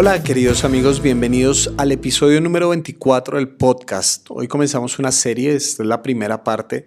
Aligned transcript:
Hola 0.00 0.22
queridos 0.22 0.62
amigos, 0.62 1.02
bienvenidos 1.02 1.72
al 1.76 1.90
episodio 1.90 2.40
número 2.40 2.68
24 2.68 3.36
del 3.36 3.48
podcast. 3.48 4.26
Hoy 4.28 4.46
comenzamos 4.46 5.00
una 5.00 5.10
serie, 5.10 5.56
esta 5.56 5.82
es 5.82 5.88
la 5.88 6.02
primera 6.02 6.44
parte, 6.44 6.86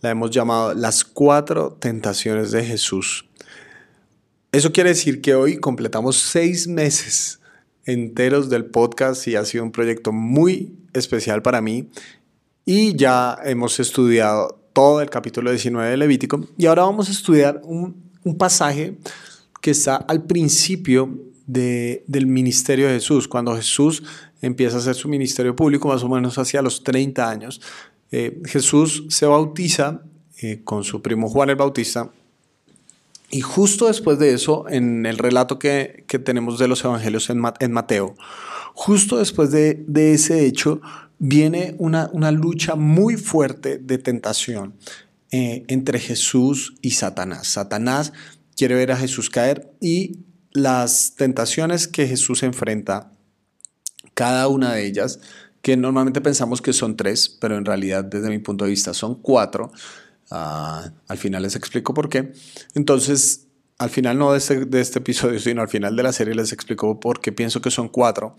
la 0.00 0.10
hemos 0.10 0.30
llamado 0.30 0.72
Las 0.72 1.02
cuatro 1.02 1.72
tentaciones 1.80 2.52
de 2.52 2.64
Jesús. 2.64 3.28
Eso 4.52 4.70
quiere 4.70 4.90
decir 4.90 5.20
que 5.20 5.34
hoy 5.34 5.56
completamos 5.56 6.18
seis 6.18 6.68
meses 6.68 7.40
enteros 7.84 8.48
del 8.48 8.66
podcast 8.66 9.26
y 9.26 9.34
ha 9.34 9.44
sido 9.44 9.64
un 9.64 9.72
proyecto 9.72 10.12
muy 10.12 10.72
especial 10.92 11.42
para 11.42 11.60
mí 11.60 11.88
y 12.64 12.94
ya 12.94 13.38
hemos 13.42 13.80
estudiado 13.80 14.60
todo 14.72 15.00
el 15.00 15.10
capítulo 15.10 15.50
19 15.50 15.90
de 15.90 15.96
Levítico 15.96 16.46
y 16.56 16.66
ahora 16.66 16.82
vamos 16.82 17.08
a 17.08 17.10
estudiar 17.10 17.60
un, 17.64 18.08
un 18.22 18.38
pasaje 18.38 18.98
que 19.60 19.72
está 19.72 19.96
al 19.96 20.22
principio 20.22 21.31
del 21.52 22.26
ministerio 22.26 22.88
de 22.88 22.94
Jesús. 22.94 23.28
Cuando 23.28 23.54
Jesús 23.54 24.02
empieza 24.40 24.76
a 24.76 24.80
hacer 24.80 24.94
su 24.94 25.08
ministerio 25.08 25.54
público, 25.54 25.88
más 25.88 26.02
o 26.02 26.08
menos 26.08 26.38
hacia 26.38 26.62
los 26.62 26.82
30 26.82 27.28
años, 27.28 27.60
eh, 28.10 28.40
Jesús 28.44 29.04
se 29.08 29.26
bautiza 29.26 30.02
eh, 30.40 30.60
con 30.64 30.84
su 30.84 31.02
primo 31.02 31.28
Juan 31.28 31.50
el 31.50 31.56
Bautista. 31.56 32.10
Y 33.30 33.40
justo 33.40 33.86
después 33.86 34.18
de 34.18 34.34
eso, 34.34 34.66
en 34.68 35.06
el 35.06 35.16
relato 35.16 35.58
que, 35.58 36.04
tenemos 36.24 36.58
de 36.58 36.68
los 36.68 36.84
evangelios 36.84 37.30
en, 37.30 37.38
Mateo, 37.38 38.14
justo 38.74 39.16
después 39.16 39.50
de, 39.50 39.84
ese 40.12 40.44
hecho, 40.44 40.82
viene 41.18 41.74
una, 41.78 42.10
una, 42.12 42.30
lucha 42.30 42.74
muy 42.74 43.16
fuerte 43.16 43.78
de 43.78 43.96
tentación 43.96 44.74
eh, 45.30 45.64
entre 45.68 45.98
Jesús 45.98 46.74
y 46.82 46.90
Satanás. 46.90 47.46
Satanás 47.46 48.12
quiere 48.54 48.74
ver 48.74 48.92
a 48.92 48.98
Jesús 48.98 49.30
caer 49.30 49.72
y 49.80 50.18
las 50.52 51.14
tentaciones 51.16 51.88
que 51.88 52.06
Jesús 52.06 52.42
enfrenta, 52.42 53.12
cada 54.14 54.48
una 54.48 54.74
de 54.74 54.86
ellas, 54.86 55.20
que 55.62 55.76
normalmente 55.76 56.20
pensamos 56.20 56.60
que 56.60 56.72
son 56.72 56.96
tres, 56.96 57.28
pero 57.28 57.56
en 57.56 57.64
realidad 57.64 58.04
desde 58.04 58.28
mi 58.28 58.38
punto 58.38 58.64
de 58.64 58.70
vista 58.70 58.92
son 58.92 59.14
cuatro, 59.14 59.72
ah, 60.30 60.90
al 61.08 61.18
final 61.18 61.42
les 61.42 61.56
explico 61.56 61.94
por 61.94 62.08
qué. 62.08 62.32
Entonces, 62.74 63.46
al 63.78 63.90
final 63.90 64.18
no 64.18 64.32
de 64.32 64.38
este, 64.38 64.64
de 64.64 64.80
este, 64.80 64.98
episodio, 64.98 65.38
sino 65.38 65.62
al 65.62 65.68
final 65.68 65.96
de 65.96 66.02
la 66.02 66.12
serie 66.12 66.34
les 66.34 66.52
explico 66.52 67.00
por 67.00 67.20
qué 67.20 67.32
pienso 67.32 67.60
que 67.60 67.70
son 67.70 67.88
cuatro. 67.88 68.36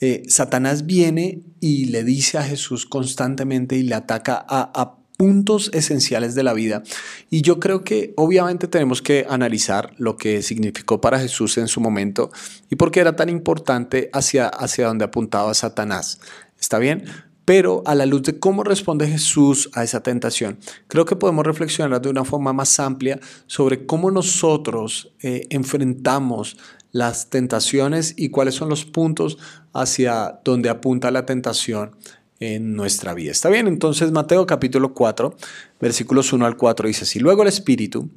Eh, 0.00 0.22
Satanás 0.28 0.86
viene 0.86 1.42
y 1.60 1.86
le 1.86 2.04
dice 2.04 2.38
a 2.38 2.42
Jesús 2.42 2.86
constantemente 2.86 3.76
y 3.76 3.82
le 3.82 3.94
ataca 3.94 4.34
a, 4.48 4.70
a 4.74 4.97
puntos 5.18 5.68
esenciales 5.74 6.36
de 6.36 6.44
la 6.44 6.54
vida. 6.54 6.84
Y 7.28 7.42
yo 7.42 7.58
creo 7.58 7.82
que 7.82 8.14
obviamente 8.16 8.68
tenemos 8.68 9.02
que 9.02 9.26
analizar 9.28 9.92
lo 9.98 10.16
que 10.16 10.42
significó 10.42 11.00
para 11.00 11.18
Jesús 11.18 11.58
en 11.58 11.66
su 11.66 11.80
momento 11.80 12.30
y 12.70 12.76
por 12.76 12.92
qué 12.92 13.00
era 13.00 13.16
tan 13.16 13.28
importante 13.28 14.10
hacia, 14.12 14.46
hacia 14.46 14.86
donde 14.86 15.04
apuntaba 15.04 15.52
Satanás. 15.54 16.20
¿Está 16.60 16.78
bien? 16.78 17.04
Pero 17.44 17.82
a 17.84 17.96
la 17.96 18.06
luz 18.06 18.22
de 18.22 18.38
cómo 18.38 18.62
responde 18.62 19.08
Jesús 19.08 19.70
a 19.74 19.82
esa 19.82 20.04
tentación, 20.04 20.58
creo 20.86 21.04
que 21.04 21.16
podemos 21.16 21.44
reflexionar 21.44 22.00
de 22.00 22.10
una 22.10 22.24
forma 22.24 22.52
más 22.52 22.78
amplia 22.78 23.18
sobre 23.46 23.86
cómo 23.86 24.12
nosotros 24.12 25.14
eh, 25.22 25.46
enfrentamos 25.50 26.58
las 26.92 27.28
tentaciones 27.28 28.14
y 28.16 28.28
cuáles 28.28 28.54
son 28.54 28.68
los 28.68 28.84
puntos 28.84 29.38
hacia 29.72 30.40
donde 30.44 30.68
apunta 30.68 31.10
la 31.10 31.26
tentación 31.26 31.96
en 32.40 32.74
nuestra 32.74 33.14
vida. 33.14 33.32
¿Está 33.32 33.48
bien? 33.48 33.66
Entonces 33.66 34.12
Mateo 34.12 34.46
capítulo 34.46 34.94
4, 34.94 35.36
versículos 35.80 36.32
1 36.32 36.46
al 36.46 36.56
4 36.56 36.88
dice 36.88 37.04
así, 37.04 37.18
luego 37.18 37.42
el 37.42 37.48
Espíritu 37.48 38.10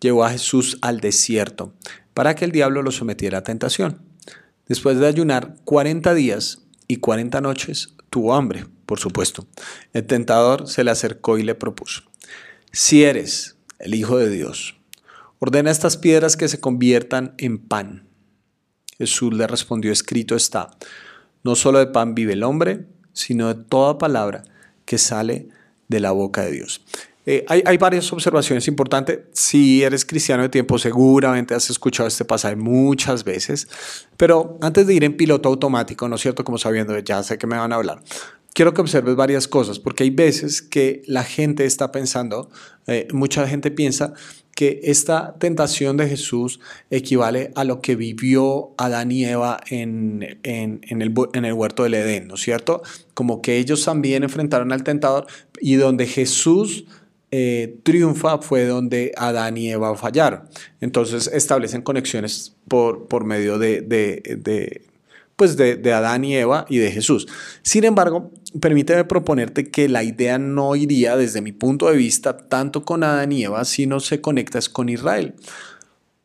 llevó 0.00 0.24
a 0.24 0.30
Jesús 0.30 0.78
al 0.82 1.00
desierto 1.00 1.72
para 2.14 2.34
que 2.34 2.44
el 2.44 2.52
diablo 2.52 2.82
lo 2.82 2.90
sometiera 2.90 3.38
a 3.38 3.44
tentación. 3.44 4.00
Después 4.68 4.98
de 4.98 5.06
ayunar 5.06 5.56
40 5.64 6.14
días 6.14 6.62
y 6.88 6.96
40 6.96 7.40
noches, 7.40 7.94
tuvo 8.10 8.34
hambre, 8.34 8.66
por 8.86 8.98
supuesto. 8.98 9.46
El 9.92 10.06
tentador 10.06 10.68
se 10.68 10.84
le 10.84 10.90
acercó 10.90 11.38
y 11.38 11.42
le 11.42 11.54
propuso, 11.54 12.02
si 12.70 13.04
eres 13.04 13.56
el 13.78 13.94
Hijo 13.94 14.18
de 14.18 14.30
Dios, 14.30 14.76
ordena 15.38 15.70
estas 15.70 15.96
piedras 15.96 16.36
que 16.36 16.48
se 16.48 16.60
conviertan 16.60 17.34
en 17.38 17.58
pan. 17.58 18.08
Jesús 18.98 19.34
le 19.34 19.46
respondió, 19.46 19.90
escrito 19.90 20.36
está, 20.36 20.70
no 21.42 21.56
solo 21.56 21.78
de 21.78 21.86
pan 21.86 22.14
vive 22.14 22.34
el 22.34 22.44
hombre, 22.44 22.86
sino 23.12 23.52
de 23.52 23.62
toda 23.62 23.98
palabra 23.98 24.44
que 24.84 24.98
sale 24.98 25.48
de 25.88 26.00
la 26.00 26.12
boca 26.12 26.42
de 26.42 26.52
Dios. 26.52 26.82
Eh, 27.24 27.44
hay, 27.48 27.76
varias 27.76 28.12
observaciones 28.12 28.66
importantes. 28.66 29.20
Si 29.32 29.82
eres 29.82 30.04
cristiano 30.04 30.42
de 30.42 30.48
tiempo, 30.48 30.76
seguramente 30.76 31.54
has 31.54 31.70
escuchado 31.70 32.08
este 32.08 32.24
pasaje 32.24 32.56
muchas 32.56 33.22
veces, 33.22 33.68
pero 34.16 34.58
antes 34.60 34.88
de 34.88 34.94
ir 34.94 35.04
en 35.04 35.16
piloto 35.16 35.48
automático, 35.48 36.08
¿no 36.08 36.16
es 36.16 36.22
cierto? 36.22 36.42
Como 36.42 36.58
sabiendo, 36.58 36.98
ya 36.98 37.22
sé 37.22 37.38
que 37.38 37.46
me 37.46 37.56
van 37.56 37.72
a 37.72 37.76
hablar, 37.76 38.02
quiero 38.54 38.74
que 38.74 38.80
observes 38.80 39.16
varias 39.16 39.48
cosas, 39.48 39.78
porque 39.78 40.04
hay 40.04 40.10
veces 40.10 40.62
que 40.62 41.02
la 41.06 41.24
gente 41.24 41.64
está 41.64 41.92
pensando, 41.92 42.50
eh, 42.86 43.08
mucha 43.12 43.46
gente 43.46 43.70
piensa 43.70 44.14
que 44.54 44.80
esta 44.84 45.34
tentación 45.38 45.96
de 45.96 46.08
Jesús 46.08 46.60
equivale 46.90 47.52
a 47.54 47.64
lo 47.64 47.80
que 47.80 47.96
vivió 47.96 48.74
Adán 48.76 49.10
y 49.10 49.24
Eva 49.24 49.58
en, 49.70 50.38
en, 50.42 50.80
el, 51.02 51.14
en, 51.32 51.44
el, 51.44 51.52
huerto 51.54 51.84
del 51.84 51.94
Edén, 51.94 52.28
¿no 52.28 52.34
es 52.34 52.42
cierto? 52.42 52.82
Como 53.14 53.40
que 53.40 53.56
ellos 53.56 53.84
también 53.84 54.22
enfrentaron 54.22 54.72
al 54.72 54.84
tentador 54.84 55.26
y 55.60 55.76
donde 55.76 56.06
Jesús 56.06 56.84
eh, 57.30 57.78
triunfa 57.82 58.38
fue 58.38 58.66
donde 58.66 59.12
Adán 59.16 59.56
y 59.56 59.70
Eva 59.70 59.96
fallaron. 59.96 60.42
Entonces 60.82 61.30
establecen 61.32 61.80
conexiones 61.80 62.54
por, 62.68 63.06
por 63.06 63.24
medio 63.24 63.58
de, 63.58 63.80
de 63.80 64.82
pues 65.36 65.56
de, 65.56 65.92
Adán 65.92 66.24
y 66.24 66.36
Eva 66.36 66.66
y 66.68 66.78
de 66.78 66.90
Jesús. 66.90 67.26
Sin 67.62 67.84
embargo, 67.84 68.30
permíteme 68.60 69.04
proponerte 69.04 69.70
que 69.70 69.88
la 69.88 70.04
idea 70.04 70.38
no 70.38 70.76
iría 70.76 71.16
desde 71.16 71.40
mi 71.40 71.52
punto 71.52 71.90
de 71.90 71.96
vista 71.96 72.36
tanto 72.36 72.84
con 72.84 73.04
Adán 73.04 73.32
y 73.32 73.44
Eva, 73.44 73.64
sino 73.64 74.00
se 74.00 74.20
conecta 74.20 74.60
con 74.72 74.88
Israel. 74.88 75.34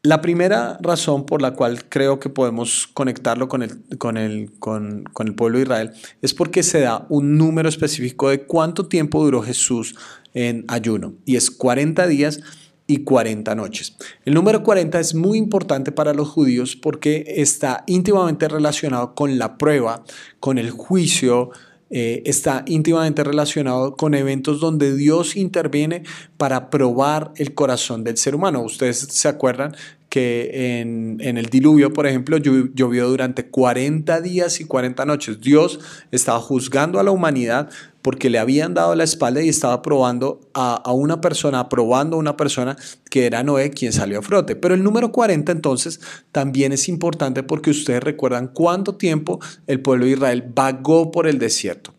La 0.03 0.21
primera 0.21 0.77
razón 0.81 1.25
por 1.25 1.41
la 1.41 1.51
cual 1.51 1.83
creo 1.89 2.19
que 2.19 2.29
podemos 2.29 2.87
conectarlo 2.93 3.47
con 3.49 3.63
el, 3.63 3.97
con, 3.97 4.15
el, 4.15 4.51
con, 4.59 5.03
con 5.11 5.27
el 5.27 5.35
pueblo 5.35 5.57
de 5.57 5.63
Israel 5.63 5.91
es 6.21 6.33
porque 6.33 6.63
se 6.63 6.81
da 6.81 7.05
un 7.09 7.37
número 7.37 7.67
específico 7.67 8.29
de 8.29 8.43
cuánto 8.43 8.87
tiempo 8.87 9.23
duró 9.23 9.41
Jesús 9.41 9.95
en 10.33 10.65
ayuno 10.67 11.15
y 11.25 11.35
es 11.35 11.49
40 11.49 12.07
días 12.07 12.39
y 12.87 13.03
40 13.03 13.53
noches. 13.53 13.95
El 14.25 14.33
número 14.33 14.63
40 14.63 14.99
es 14.99 15.13
muy 15.13 15.37
importante 15.37 15.91
para 15.91 16.13
los 16.13 16.29
judíos 16.29 16.75
porque 16.75 17.25
está 17.27 17.83
íntimamente 17.85 18.47
relacionado 18.47 19.13
con 19.13 19.37
la 19.37 19.57
prueba, 19.57 20.03
con 20.39 20.57
el 20.57 20.71
juicio, 20.71 21.51
eh, 21.89 22.23
está 22.25 22.63
íntimamente 22.65 23.23
relacionado 23.23 23.95
con 23.95 24.13
eventos 24.13 24.59
donde 24.59 24.95
Dios 24.95 25.37
interviene 25.37 26.03
para 26.37 26.69
probar 26.69 27.31
el 27.37 27.53
corazón 27.53 28.03
del 28.03 28.17
ser 28.17 28.35
humano. 28.35 28.61
Ustedes 28.61 28.97
se 28.97 29.27
acuerdan 29.27 29.75
que 30.09 30.79
en, 30.79 31.19
el 31.19 31.47
diluvio, 31.47 31.91
por 31.91 32.07
ejemplo, 32.07 32.37
llovió 32.37 33.09
durante 33.09 33.47
40 33.47 34.21
días 34.21 34.61
y 34.61 34.65
40 34.65 35.05
noches. 35.05 35.41
Dios 35.41 35.79
estaba 36.11 36.39
juzgando 36.39 36.99
a 36.99 37.03
la 37.03 37.11
humanidad 37.11 37.69
porque 38.01 38.29
le 38.29 38.39
habían 38.39 38.73
dado 38.73 38.95
la 38.95 39.03
espalda 39.03 39.41
y 39.41 39.49
estaba 39.49 39.81
probando 39.81 40.39
a, 40.53 40.75
a 40.75 40.93
una 40.93 41.19
persona, 41.19 41.59
aprobando 41.59 42.15
a 42.15 42.19
una 42.19 42.37
persona 42.37 42.77
que 43.09 43.25
era 43.25 43.43
Noé 43.43 43.69
quien 43.71 43.91
salió 43.91 44.19
a 44.19 44.21
frote. 44.21 44.55
Pero 44.55 44.75
el 44.75 44.83
número 44.83 45.11
40 45.11 45.51
entonces 45.51 45.99
también 46.31 46.71
es 46.71 46.87
importante 46.87 47.43
porque 47.43 47.71
ustedes 47.71 48.01
recuerdan 48.01 48.47
cuánto 48.47 48.95
tiempo 48.95 49.39
el 49.67 49.81
pueblo 49.81 50.05
de 50.05 50.11
Israel 50.11 50.45
vagó 50.55 51.11
por 51.11 51.27
el 51.27 51.37
desierto. 51.37 51.93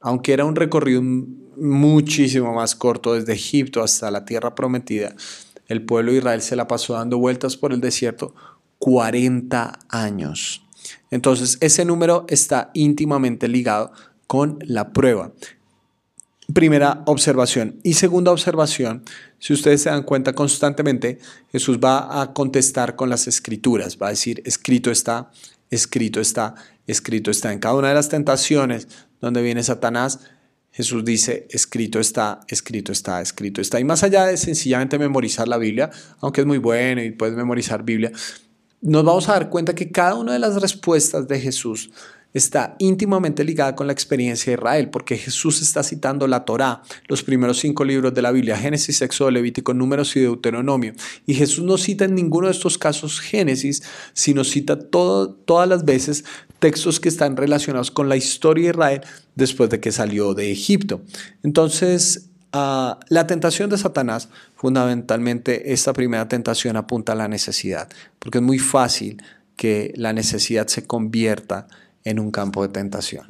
Aunque 0.00 0.32
era 0.32 0.44
un 0.44 0.56
recorrido 0.56 1.02
muchísimo 1.58 2.54
más 2.54 2.74
corto 2.74 3.14
desde 3.14 3.32
Egipto 3.32 3.82
hasta 3.82 4.10
la 4.10 4.24
tierra 4.24 4.54
prometida, 4.54 5.14
el 5.68 5.84
pueblo 5.84 6.12
de 6.12 6.18
Israel 6.18 6.42
se 6.42 6.56
la 6.56 6.66
pasó 6.66 6.94
dando 6.94 7.18
vueltas 7.18 7.56
por 7.56 7.72
el 7.72 7.80
desierto 7.80 8.34
40 8.78 9.78
años. 9.88 10.64
Entonces, 11.10 11.58
ese 11.60 11.84
número 11.84 12.24
está 12.28 12.70
íntimamente 12.74 13.48
ligado 13.48 13.92
con 14.26 14.58
la 14.62 14.92
prueba. 14.92 15.32
Primera 16.52 17.02
observación. 17.06 17.78
Y 17.82 17.94
segunda 17.94 18.32
observación, 18.32 19.02
si 19.38 19.52
ustedes 19.52 19.82
se 19.82 19.90
dan 19.90 20.02
cuenta 20.02 20.32
constantemente, 20.32 21.18
Jesús 21.52 21.78
va 21.78 22.22
a 22.22 22.32
contestar 22.32 22.96
con 22.96 23.10
las 23.10 23.26
escrituras, 23.26 23.98
va 24.00 24.06
a 24.06 24.10
decir, 24.10 24.42
escrito 24.46 24.90
está, 24.90 25.30
escrito 25.70 26.20
está, 26.20 26.54
escrito 26.86 27.30
está. 27.30 27.52
En 27.52 27.58
cada 27.58 27.74
una 27.74 27.88
de 27.88 27.94
las 27.94 28.08
tentaciones 28.08 28.88
donde 29.20 29.42
viene 29.42 29.62
Satanás, 29.62 30.20
Jesús 30.70 31.04
dice, 31.04 31.46
escrito 31.50 31.98
está, 31.98 32.40
escrito 32.48 32.92
está, 32.92 33.20
escrito 33.20 33.60
está. 33.60 33.80
Y 33.80 33.84
más 33.84 34.02
allá 34.02 34.26
de 34.26 34.36
sencillamente 34.36 34.98
memorizar 34.98 35.48
la 35.48 35.58
Biblia, 35.58 35.90
aunque 36.20 36.42
es 36.42 36.46
muy 36.46 36.58
bueno 36.58 37.02
y 37.02 37.10
puedes 37.10 37.36
memorizar 37.36 37.82
Biblia, 37.82 38.12
nos 38.80 39.04
vamos 39.04 39.28
a 39.28 39.32
dar 39.32 39.50
cuenta 39.50 39.74
que 39.74 39.90
cada 39.90 40.14
una 40.14 40.32
de 40.32 40.38
las 40.38 40.60
respuestas 40.60 41.26
de 41.26 41.40
Jesús 41.40 41.90
está 42.34 42.76
íntimamente 42.78 43.42
ligada 43.42 43.74
con 43.74 43.86
la 43.86 43.92
experiencia 43.92 44.52
de 44.52 44.58
Israel, 44.58 44.90
porque 44.90 45.16
Jesús 45.16 45.62
está 45.62 45.82
citando 45.82 46.26
la 46.26 46.44
Torá, 46.44 46.82
los 47.08 47.22
primeros 47.22 47.58
cinco 47.58 47.84
libros 47.84 48.14
de 48.14 48.22
la 48.22 48.30
Biblia, 48.30 48.56
Génesis, 48.56 49.00
Éxodo, 49.02 49.30
Levítico, 49.30 49.72
Números 49.74 50.14
y 50.16 50.20
Deuteronomio. 50.20 50.92
Y 51.26 51.34
Jesús 51.34 51.64
no 51.64 51.78
cita 51.78 52.04
en 52.04 52.14
ninguno 52.14 52.46
de 52.46 52.52
estos 52.52 52.78
casos 52.78 53.20
Génesis, 53.20 53.82
sino 54.12 54.44
cita 54.44 54.78
todas 54.78 55.68
las 55.68 55.84
veces 55.84 56.24
textos 56.58 57.00
que 57.00 57.08
están 57.08 57.36
relacionados 57.36 57.90
con 57.90 58.08
la 58.08 58.16
historia 58.16 58.64
de 58.64 58.70
Israel 58.70 59.00
después 59.34 59.70
de 59.70 59.80
que 59.80 59.92
salió 59.92 60.34
de 60.34 60.50
Egipto. 60.50 61.02
Entonces, 61.42 62.30
ah, 62.52 62.98
la 63.08 63.26
tentación 63.26 63.70
de 63.70 63.78
Satanás, 63.78 64.28
fundamentalmente 64.54 65.72
esta 65.72 65.92
primera 65.92 66.28
tentación 66.28 66.76
apunta 66.76 67.12
a 67.12 67.16
la 67.16 67.28
necesidad, 67.28 67.88
porque 68.18 68.38
es 68.38 68.44
muy 68.44 68.58
fácil 68.58 69.22
que 69.56 69.92
la 69.96 70.12
necesidad 70.12 70.66
se 70.68 70.86
convierta 70.86 71.66
en 72.04 72.18
un 72.20 72.30
campo 72.30 72.62
de 72.62 72.68
tentación. 72.68 73.26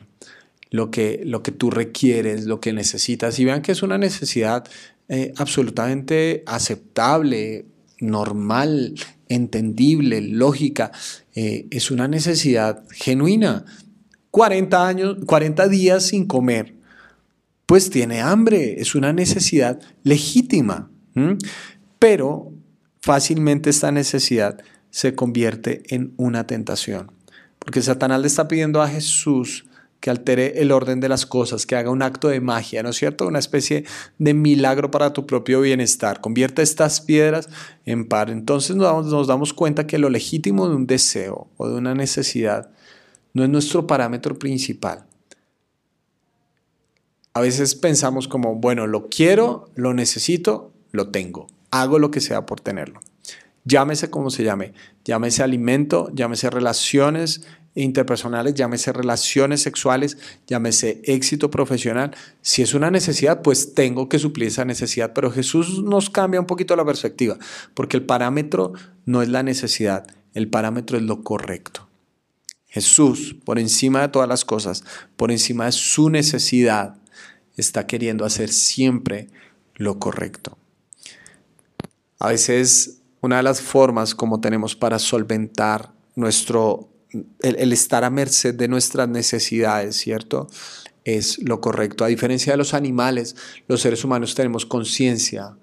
Lo 0.71 0.91
que, 0.91 1.23
lo 1.25 1.43
que 1.43 1.51
tú 1.51 1.71
requieres, 1.71 2.45
lo 2.45 2.61
que 2.61 2.73
necesitas, 2.75 3.39
y 3.39 3.45
vean 3.45 3.63
que 3.63 3.73
es 3.73 3.83
una 3.83 3.97
necesidad 3.97 4.69
eh, 5.09 5.33
absolutamente 5.39 6.43
aceptable, 6.47 7.65
normal, 8.01 8.95
entendible, 9.29 10.21
lógica, 10.21 10.93
eh, 11.35 11.67
es 11.71 11.91
una 11.91 12.09
necesidad 12.09 12.85
genuina. 12.91 13.65
40 14.31 14.87
años, 14.87 15.17
40 15.27 15.69
días 15.69 16.05
sin 16.07 16.27
comer, 16.27 16.75
pues 17.67 17.91
tiene 17.91 18.21
hambre, 18.21 18.81
es 18.81 18.95
una 18.95 19.13
necesidad 19.13 19.81
legítima, 20.03 20.91
pero 21.99 22.53
fácilmente 23.01 23.71
esta 23.71 23.91
necesidad 23.91 24.59
se 24.91 25.15
convierte 25.15 25.83
en 25.95 26.15
una 26.17 26.47
tentación. 26.47 27.11
Porque 27.59 27.83
Satanás 27.83 28.21
le 28.21 28.29
está 28.29 28.49
pidiendo 28.49 28.81
a 28.81 28.89
Jesús 28.89 29.67
que 30.01 30.11
altere 30.11 30.61
el 30.61 30.71
orden 30.71 31.01
de 31.01 31.09
las 31.09 31.27
cosas, 31.27 31.67
que 31.67 31.77
haga 31.77 31.91
un 31.91 32.03
acto 32.03 32.29
de 32.29 32.41
magia, 32.41 32.83
¿no 32.83 32.91
es 32.91 32.97
cierto? 32.97 33.27
Una 33.27 33.39
especie 33.39 33.85
de 34.19 34.35
milagro 34.35 34.91
para 34.91 35.13
tu 35.13 35.27
propio 35.27 35.61
bienestar. 35.61 36.21
Convierte 36.21 36.63
estas 36.63 37.01
piedras 37.01 37.49
en 37.85 38.07
par. 38.07 38.31
Entonces 38.31 38.77
nos 38.77 38.87
damos, 38.87 39.07
nos 39.07 39.27
damos 39.27 39.53
cuenta 39.53 39.87
que 39.87 39.99
lo 39.99 40.09
legítimo 40.11 40.69
de 40.69 40.77
un 40.77 40.87
deseo 40.87 41.49
o 41.57 41.69
de 41.69 41.75
una 41.75 41.95
necesidad 41.95 42.71
no 43.33 43.43
es 43.43 43.51
nuestro 43.51 43.87
parámetro 43.87 44.39
principal. 44.39 45.07
A 47.35 47.41
veces 47.41 47.75
pensamos 47.75 48.27
como, 48.29 48.57
bueno, 48.57 48.87
lo 48.87 49.09
quiero, 49.09 49.71
lo 49.75 49.95
necesito, 49.95 50.73
lo 50.93 51.11
tengo. 51.11 51.47
Hago 51.71 51.99
lo 51.99 52.11
que 52.11 52.21
sea 52.21 52.47
por 52.47 52.61
tenerlo 52.61 53.01
llámese 53.69 54.11
como 54.11 54.31
se 54.31 54.45
llame, 54.45 54.73
llámese 55.05 55.43
alimento, 55.43 56.09
llámese 56.15 56.51
relaciones 56.51 57.47
interpersonales, 57.83 58.55
llámese 58.55 58.93
relaciones 58.93 59.63
sexuales, 59.63 60.19
llámese 60.47 61.01
éxito 61.05 61.51
profesional. 61.51 62.15
Si 62.43 62.63
es 62.63 62.75
una 62.75 62.91
necesidad, 62.91 63.43
pues 63.43 63.75
tengo 63.75 64.09
que 64.09 64.19
suplir 64.19 64.49
esa 64.49 64.65
necesidad. 64.65 65.13
Pero 65.15 65.31
Jesús 65.31 65.83
nos 65.83 66.11
cambia 66.11 66.41
un 66.41 66.47
poquito 66.47 66.77
la 66.77 66.85
perspectiva, 66.85 67.39
porque 67.75 67.97
el 67.97 68.05
parámetro 68.05 68.73
no 69.07 69.23
es 69.23 69.29
la 69.29 69.43
necesidad, 69.43 70.07
el 70.35 70.49
parámetro 70.49 70.97
es 70.97 71.05
lo 71.05 71.23
correcto. 71.23 71.89
Jesús, 72.67 73.37
por 73.45 73.59
encima 73.59 74.03
de 74.03 74.09
todas 74.09 74.29
las 74.29 74.45
cosas, 74.45 74.85
por 75.17 75.31
encima 75.31 75.65
de 75.65 75.73
su 75.73 76.11
necesidad, 76.11 76.97
está 77.57 77.87
queriendo 77.87 78.25
hacer 78.25 78.51
siempre 78.51 79.29
lo 79.75 79.99
correcto. 79.99 80.59
A 82.19 82.29
veces 82.29 82.99
una 83.21 83.39
de 83.39 83.43
las 83.43 83.61
formas 83.61 84.15
como 84.15 84.41
tenemos 84.41 84.77
para 84.77 84.99
solventar 84.99 85.93
nuestro, 86.15 86.89
el, 87.41 87.73
estar 87.73 88.05
a 88.05 88.11
merced 88.11 88.55
de 88.55 88.69
nuestras 88.69 89.09
necesidades, 89.09 89.97
¿cierto? 89.97 90.49
Es 91.05 91.39
lo 91.43 91.61
correcto. 91.61 92.05
A 92.05 92.09
diferencia 92.09 92.53
de 92.53 92.57
los 92.57 92.75
animales, 92.75 93.37
los 93.67 93.81
seres 93.81 94.05
humanos 94.05 94.35
tenemos 94.35 94.67
conciencia. 94.67 95.57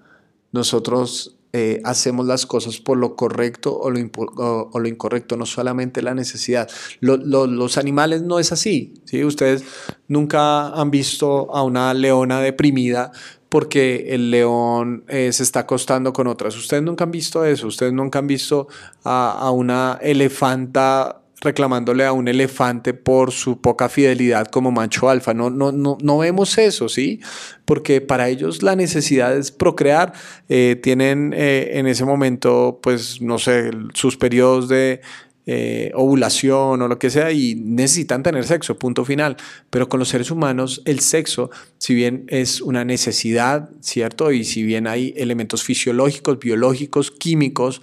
Nosotros 0.52 1.36
eh, 1.52 1.80
hacemos 1.84 2.26
las 2.26 2.46
cosas 2.46 2.78
por 2.78 2.98
lo 2.98 3.14
correcto 3.16 3.78
o 3.78 3.90
lo, 3.90 4.00
o, 4.36 4.78
lo 4.78 4.88
incorrecto, 4.88 5.36
no 5.36 5.46
solamente 5.46 6.02
la 6.02 6.14
necesidad. 6.14 6.68
los 7.00 7.78
animales 7.78 8.22
no 8.22 8.38
es 8.38 8.52
así. 8.52 8.94
¿sí? 9.04 9.24
Ustedes 9.24 9.64
nunca 10.08 10.68
han 10.68 10.90
visto 10.90 11.54
a 11.54 11.62
una 11.62 11.94
leona 11.94 12.40
deprimida 12.40 13.12
porque 13.48 14.06
el 14.10 14.30
león 14.30 15.04
eh, 15.08 15.32
se 15.32 15.42
está 15.42 15.60
acostando 15.60 16.12
con 16.12 16.26
otras. 16.26 16.56
Ustedes 16.56 16.82
nunca 16.82 17.04
han 17.04 17.10
visto 17.10 17.44
eso, 17.44 17.68
ustedes 17.68 17.92
nunca 17.92 18.18
han 18.18 18.26
visto 18.26 18.68
a, 19.04 19.50
una 19.50 19.98
elefanta 20.02 21.22
reclamándole 21.46 22.04
a 22.04 22.12
un 22.12 22.28
elefante 22.28 22.92
por 22.92 23.32
su 23.32 23.60
poca 23.60 23.88
fidelidad 23.88 24.46
como 24.48 24.70
macho 24.70 25.08
alfa. 25.08 25.32
No, 25.32 25.48
no, 25.48 25.72
no, 25.72 26.18
vemos 26.18 26.58
eso, 26.58 26.88
¿sí? 26.88 27.20
Porque 27.64 28.00
para 28.02 28.28
ellos 28.28 28.62
la 28.62 28.76
necesidad 28.76 29.36
es 29.36 29.50
procrear. 29.50 30.12
Eh, 30.48 30.78
tienen 30.82 31.32
eh, 31.34 31.70
en 31.74 31.86
ese 31.86 32.04
momento, 32.04 32.80
pues, 32.82 33.22
no 33.22 33.38
sé, 33.38 33.70
sus 33.94 34.16
periodos 34.16 34.68
de, 34.68 35.00
eh, 35.48 35.92
ovulación 35.94 36.82
o 36.82 36.88
lo 36.88 36.98
que 36.98 37.08
sea 37.08 37.30
y 37.30 37.54
necesitan 37.54 38.24
tener 38.24 38.44
sexo, 38.44 38.80
punto 38.80 39.04
final. 39.04 39.36
Pero 39.70 39.88
con 39.88 40.00
los 40.00 40.08
seres 40.08 40.32
humanos 40.32 40.82
el 40.86 40.98
sexo, 40.98 41.50
si 41.78 41.94
bien 41.94 42.24
es 42.26 42.60
una 42.60 42.84
necesidad, 42.84 43.70
¿cierto? 43.80 44.32
Y 44.32 44.42
si 44.42 44.64
bien 44.64 44.88
hay 44.88 45.14
elementos 45.16 45.62
fisiológicos, 45.62 46.40
biológicos, 46.40 47.12
químicos, 47.12 47.80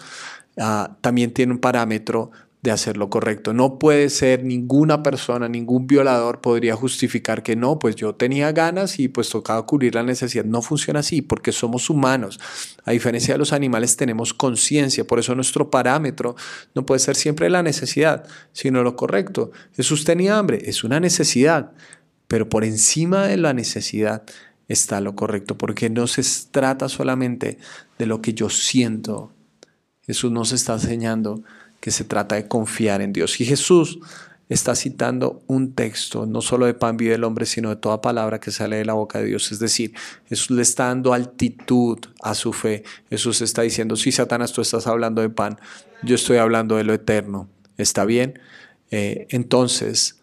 ah, 0.58 0.98
también 1.00 1.32
tiene 1.32 1.54
un 1.54 1.60
parámetro 1.60 2.32
de 2.64 2.72
hacer 2.72 2.96
lo 2.96 3.10
correcto. 3.10 3.54
No 3.54 3.78
puede 3.78 4.10
ser 4.10 4.46
ninguna 4.46 5.04
persona, 5.04 5.50
ningún 5.50 5.86
violador 5.86 6.40
podría 6.40 6.76
justificar 6.78 7.44
que 7.44 7.58
no, 7.58 7.78
pues 7.78 7.98
yo 7.98 8.16
tenía 8.16 8.54
ganas 8.54 9.00
y 9.00 9.10
pues 9.10 9.30
tocaba 9.30 9.66
cubrir 9.66 9.96
la 9.96 10.04
necesidad. 10.04 10.46
No 10.46 10.62
funciona 10.62 11.02
así 11.02 11.22
porque 11.22 11.52
somos 11.52 11.90
humanos. 11.90 12.40
A 12.86 12.92
diferencia 12.92 13.34
de 13.34 13.38
los 13.38 13.52
animales 13.52 13.98
tenemos 13.98 14.34
conciencia, 14.34 15.06
por 15.06 15.20
eso 15.20 15.36
nuestro 15.36 15.70
parámetro 15.70 16.38
no 16.74 16.86
puede 16.86 17.00
ser 17.00 17.18
siempre 17.18 17.50
la 17.50 17.64
necesidad, 17.64 18.26
sino 18.54 18.82
lo 18.82 18.96
correcto. 18.96 19.52
Jesús 19.76 20.06
tenía 20.06 20.38
hambre, 20.38 20.62
es 20.64 20.86
una 20.86 21.02
necesidad, 21.02 21.74
pero 22.30 22.48
por 22.48 22.64
encima 22.64 23.28
de 23.28 23.36
la 23.36 23.54
necesidad 23.54 24.24
está 24.70 25.02
lo 25.02 25.18
correcto, 25.18 25.58
porque 25.58 25.90
no 25.90 26.08
se 26.08 26.24
trata 26.50 26.88
solamente 26.88 27.58
de 28.00 28.06
lo 28.06 28.22
que 28.22 28.34
yo 28.34 28.50
siento. 28.50 29.34
Jesús 30.06 30.32
nos 30.32 30.54
está 30.54 30.74
enseñando 30.74 31.44
que 31.84 31.92
se 31.92 32.06
trata 32.06 32.36
de 32.36 32.48
confiar 32.48 33.02
en 33.02 33.12
Dios. 33.12 33.42
Y 33.42 33.46
Jesús 33.46 34.00
está 34.48 34.74
citando 34.74 35.44
un 35.48 35.74
texto, 35.74 36.26
no 36.26 36.40
solo 36.40 36.66
de 36.66 36.74
pan 36.74 36.96
vive 36.96 37.16
el 37.16 37.26
hombre, 37.26 37.46
sino 37.46 37.68
de 37.72 37.76
toda 37.76 38.00
palabra 38.00 38.40
que 38.40 38.52
sale 38.52 38.78
de 38.78 38.86
la 38.86 38.94
boca 38.94 39.20
de 39.20 39.26
Dios. 39.26 39.52
Es 39.52 39.60
decir, 39.60 39.94
Jesús 40.30 40.52
le 40.52 40.62
está 40.62 40.86
dando 40.86 41.14
altitud 41.14 42.00
a 42.22 42.36
su 42.36 42.54
fe. 42.54 42.86
Jesús 43.10 43.42
está 43.42 43.64
diciendo, 43.64 43.98
sí, 43.98 44.14
Satanás, 44.14 44.54
tú 44.54 44.62
estás 44.62 44.88
hablando 44.88 45.22
de 45.22 45.30
pan, 45.30 45.60
yo 46.04 46.16
estoy 46.16 46.38
hablando 46.38 46.78
de 46.78 46.86
lo 46.86 46.94
eterno. 46.94 47.50
¿Está 47.78 48.06
bien? 48.06 48.40
Eh, 48.90 49.28
entonces, 49.32 50.22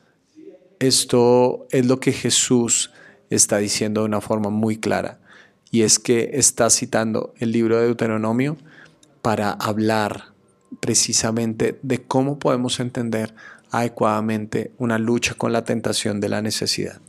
esto 0.78 1.66
es 1.70 1.84
lo 1.84 2.00
que 2.00 2.12
Jesús 2.12 2.90
está 3.28 3.58
diciendo 3.58 4.00
de 4.00 4.06
una 4.06 4.22
forma 4.22 4.48
muy 4.48 4.78
clara. 4.78 5.20
Y 5.70 5.82
es 5.82 5.98
que 5.98 6.30
está 6.32 6.70
citando 6.70 7.34
el 7.36 7.52
libro 7.52 7.76
de 7.76 7.84
Deuteronomio 7.84 8.56
para 9.20 9.50
hablar 9.50 10.30
precisamente 10.78 11.78
de 11.82 12.02
cómo 12.02 12.38
podemos 12.38 12.78
entender 12.80 13.34
adecuadamente 13.70 14.72
una 14.78 14.98
lucha 14.98 15.34
con 15.34 15.52
la 15.52 15.64
tentación 15.64 16.20
de 16.20 16.28
la 16.28 16.42
necesidad. 16.42 17.00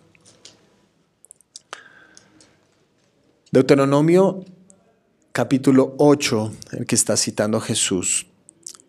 Deuteronomio 3.52 4.46
capítulo 5.32 5.96
8, 5.98 6.52
el 6.74 6.86
que 6.86 6.96
está 6.96 7.18
citando 7.18 7.60
Jesús, 7.60 8.28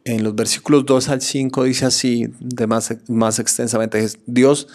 en 0.04 0.24
los 0.24 0.34
versículos 0.34 0.84
2 0.86 1.08
al 1.08 1.20
5 1.20 1.64
dice 1.64 1.86
así, 1.86 2.28
de 2.40 2.66
más, 2.66 2.94
más 3.08 3.38
extensamente, 3.38 4.06
Dios 4.26 4.68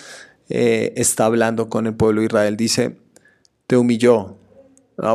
eh, 0.49 0.93
está 0.95 1.25
hablando 1.25 1.69
con 1.69 1.87
el 1.87 1.95
pueblo 1.95 2.21
de 2.21 2.27
Israel, 2.27 2.55
dice, 2.55 2.97
te 3.67 3.75
humilló, 3.75 4.37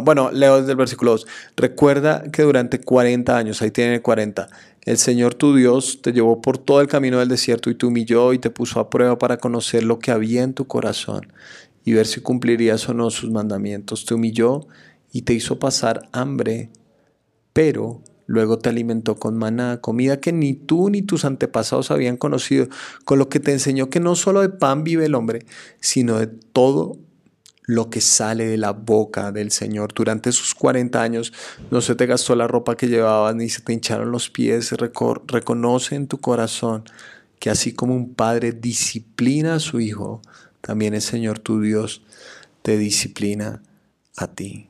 bueno, 0.02 0.30
leo 0.30 0.58
desde 0.58 0.72
el 0.72 0.76
versículo 0.76 1.12
2. 1.12 1.26
Recuerda 1.56 2.22
que 2.30 2.42
durante 2.42 2.80
40 2.80 3.36
años, 3.36 3.62
ahí 3.62 3.70
tiene 3.70 4.00
40, 4.00 4.48
el 4.84 4.98
Señor 4.98 5.34
tu 5.34 5.54
Dios 5.54 6.00
te 6.02 6.12
llevó 6.12 6.40
por 6.40 6.58
todo 6.58 6.80
el 6.80 6.88
camino 6.88 7.18
del 7.18 7.28
desierto 7.28 7.70
y 7.70 7.74
te 7.74 7.86
humilló 7.86 8.32
y 8.32 8.38
te 8.38 8.50
puso 8.50 8.80
a 8.80 8.90
prueba 8.90 9.18
para 9.18 9.38
conocer 9.38 9.84
lo 9.84 9.98
que 9.98 10.10
había 10.10 10.42
en 10.42 10.54
tu 10.54 10.66
corazón 10.66 11.32
y 11.84 11.92
ver 11.92 12.06
si 12.06 12.20
cumplirías 12.20 12.88
o 12.88 12.94
no 12.94 13.10
sus 13.10 13.30
mandamientos. 13.30 14.06
Te 14.06 14.14
humilló 14.14 14.66
y 15.12 15.22
te 15.22 15.34
hizo 15.34 15.58
pasar 15.58 16.08
hambre, 16.12 16.70
pero 17.52 18.02
luego 18.26 18.58
te 18.58 18.70
alimentó 18.70 19.16
con 19.16 19.36
maná, 19.36 19.80
comida 19.80 20.20
que 20.20 20.32
ni 20.32 20.54
tú 20.54 20.90
ni 20.90 21.02
tus 21.02 21.24
antepasados 21.24 21.90
habían 21.90 22.16
conocido, 22.16 22.68
con 23.04 23.18
lo 23.18 23.28
que 23.28 23.40
te 23.40 23.52
enseñó 23.52 23.90
que 23.90 24.00
no 24.00 24.14
solo 24.14 24.40
de 24.40 24.48
pan 24.48 24.84
vive 24.84 25.06
el 25.06 25.14
hombre, 25.14 25.44
sino 25.80 26.18
de 26.18 26.26
todo 26.26 26.98
lo 27.64 27.90
que 27.90 28.00
sale 28.00 28.46
de 28.46 28.56
la 28.56 28.72
boca 28.72 29.32
del 29.32 29.50
Señor. 29.50 29.92
Durante 29.94 30.30
esos 30.30 30.54
40 30.54 31.00
años 31.00 31.32
no 31.70 31.80
se 31.80 31.94
te 31.94 32.06
gastó 32.06 32.34
la 32.34 32.48
ropa 32.48 32.76
que 32.76 32.88
llevabas 32.88 33.34
ni 33.34 33.48
se 33.48 33.62
te 33.62 33.72
hincharon 33.72 34.10
los 34.10 34.30
pies. 34.30 34.72
reconoce 34.72 35.94
en 35.94 36.06
tu 36.08 36.18
corazón 36.18 36.84
que 37.38 37.50
así 37.50 37.72
como 37.72 37.94
un 37.94 38.14
padre 38.14 38.52
disciplina 38.52 39.56
a 39.56 39.60
su 39.60 39.80
hijo, 39.80 40.22
también 40.60 40.94
el 40.94 41.02
Señor 41.02 41.38
tu 41.40 41.60
Dios 41.60 42.02
te 42.62 42.78
disciplina 42.78 43.62
a 44.16 44.28
ti. 44.28 44.68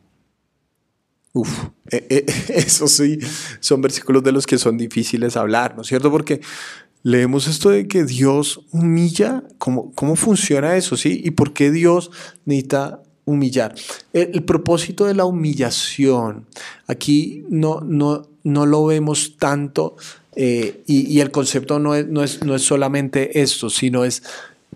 Uf, 1.35 1.51
e, 1.91 2.07
e, 2.11 2.25
eso 2.59 2.89
sí, 2.89 3.19
son 3.61 3.81
versículos 3.81 4.23
de 4.23 4.33
los 4.33 4.47
que 4.47 4.59
son 4.59 4.77
difíciles 4.77 5.37
hablar, 5.37 5.75
¿no 5.77 5.83
es 5.83 5.89
cierto? 5.89 6.11
Porque 6.11 6.41
leemos 7.03 7.49
esto 7.49 7.71
de 7.71 7.89
que 7.89 8.05
Dios 8.05 8.61
humilla, 8.71 9.43
¿cómo, 9.59 9.93
cómo 9.93 10.17
funciona 10.17 10.77
eso? 10.77 10.97
¿Sí? 10.97 11.21
¿Y 11.25 11.33
por 11.33 11.53
qué 11.53 11.71
Dios 11.71 12.11
necesita 12.45 13.03
humillar? 13.25 13.75
El, 14.13 14.43
propósito 14.45 15.07
de 15.07 15.15
la 15.15 15.25
humillación, 15.25 16.47
aquí 16.87 17.45
no, 17.49 17.81
no, 17.81 18.29
no 18.45 18.67
lo 18.67 18.87
vemos 18.87 19.37
tanto 19.39 19.97
eh, 20.35 20.83
y, 20.87 21.21
el 21.21 21.31
concepto 21.31 21.79
no 21.79 21.95
es, 21.95 22.07
no, 22.09 22.23
es, 22.23 22.43
no 22.43 22.55
es 22.55 22.63
solamente 22.63 23.43
esto, 23.43 23.69
sino 23.69 24.05
es 24.05 24.23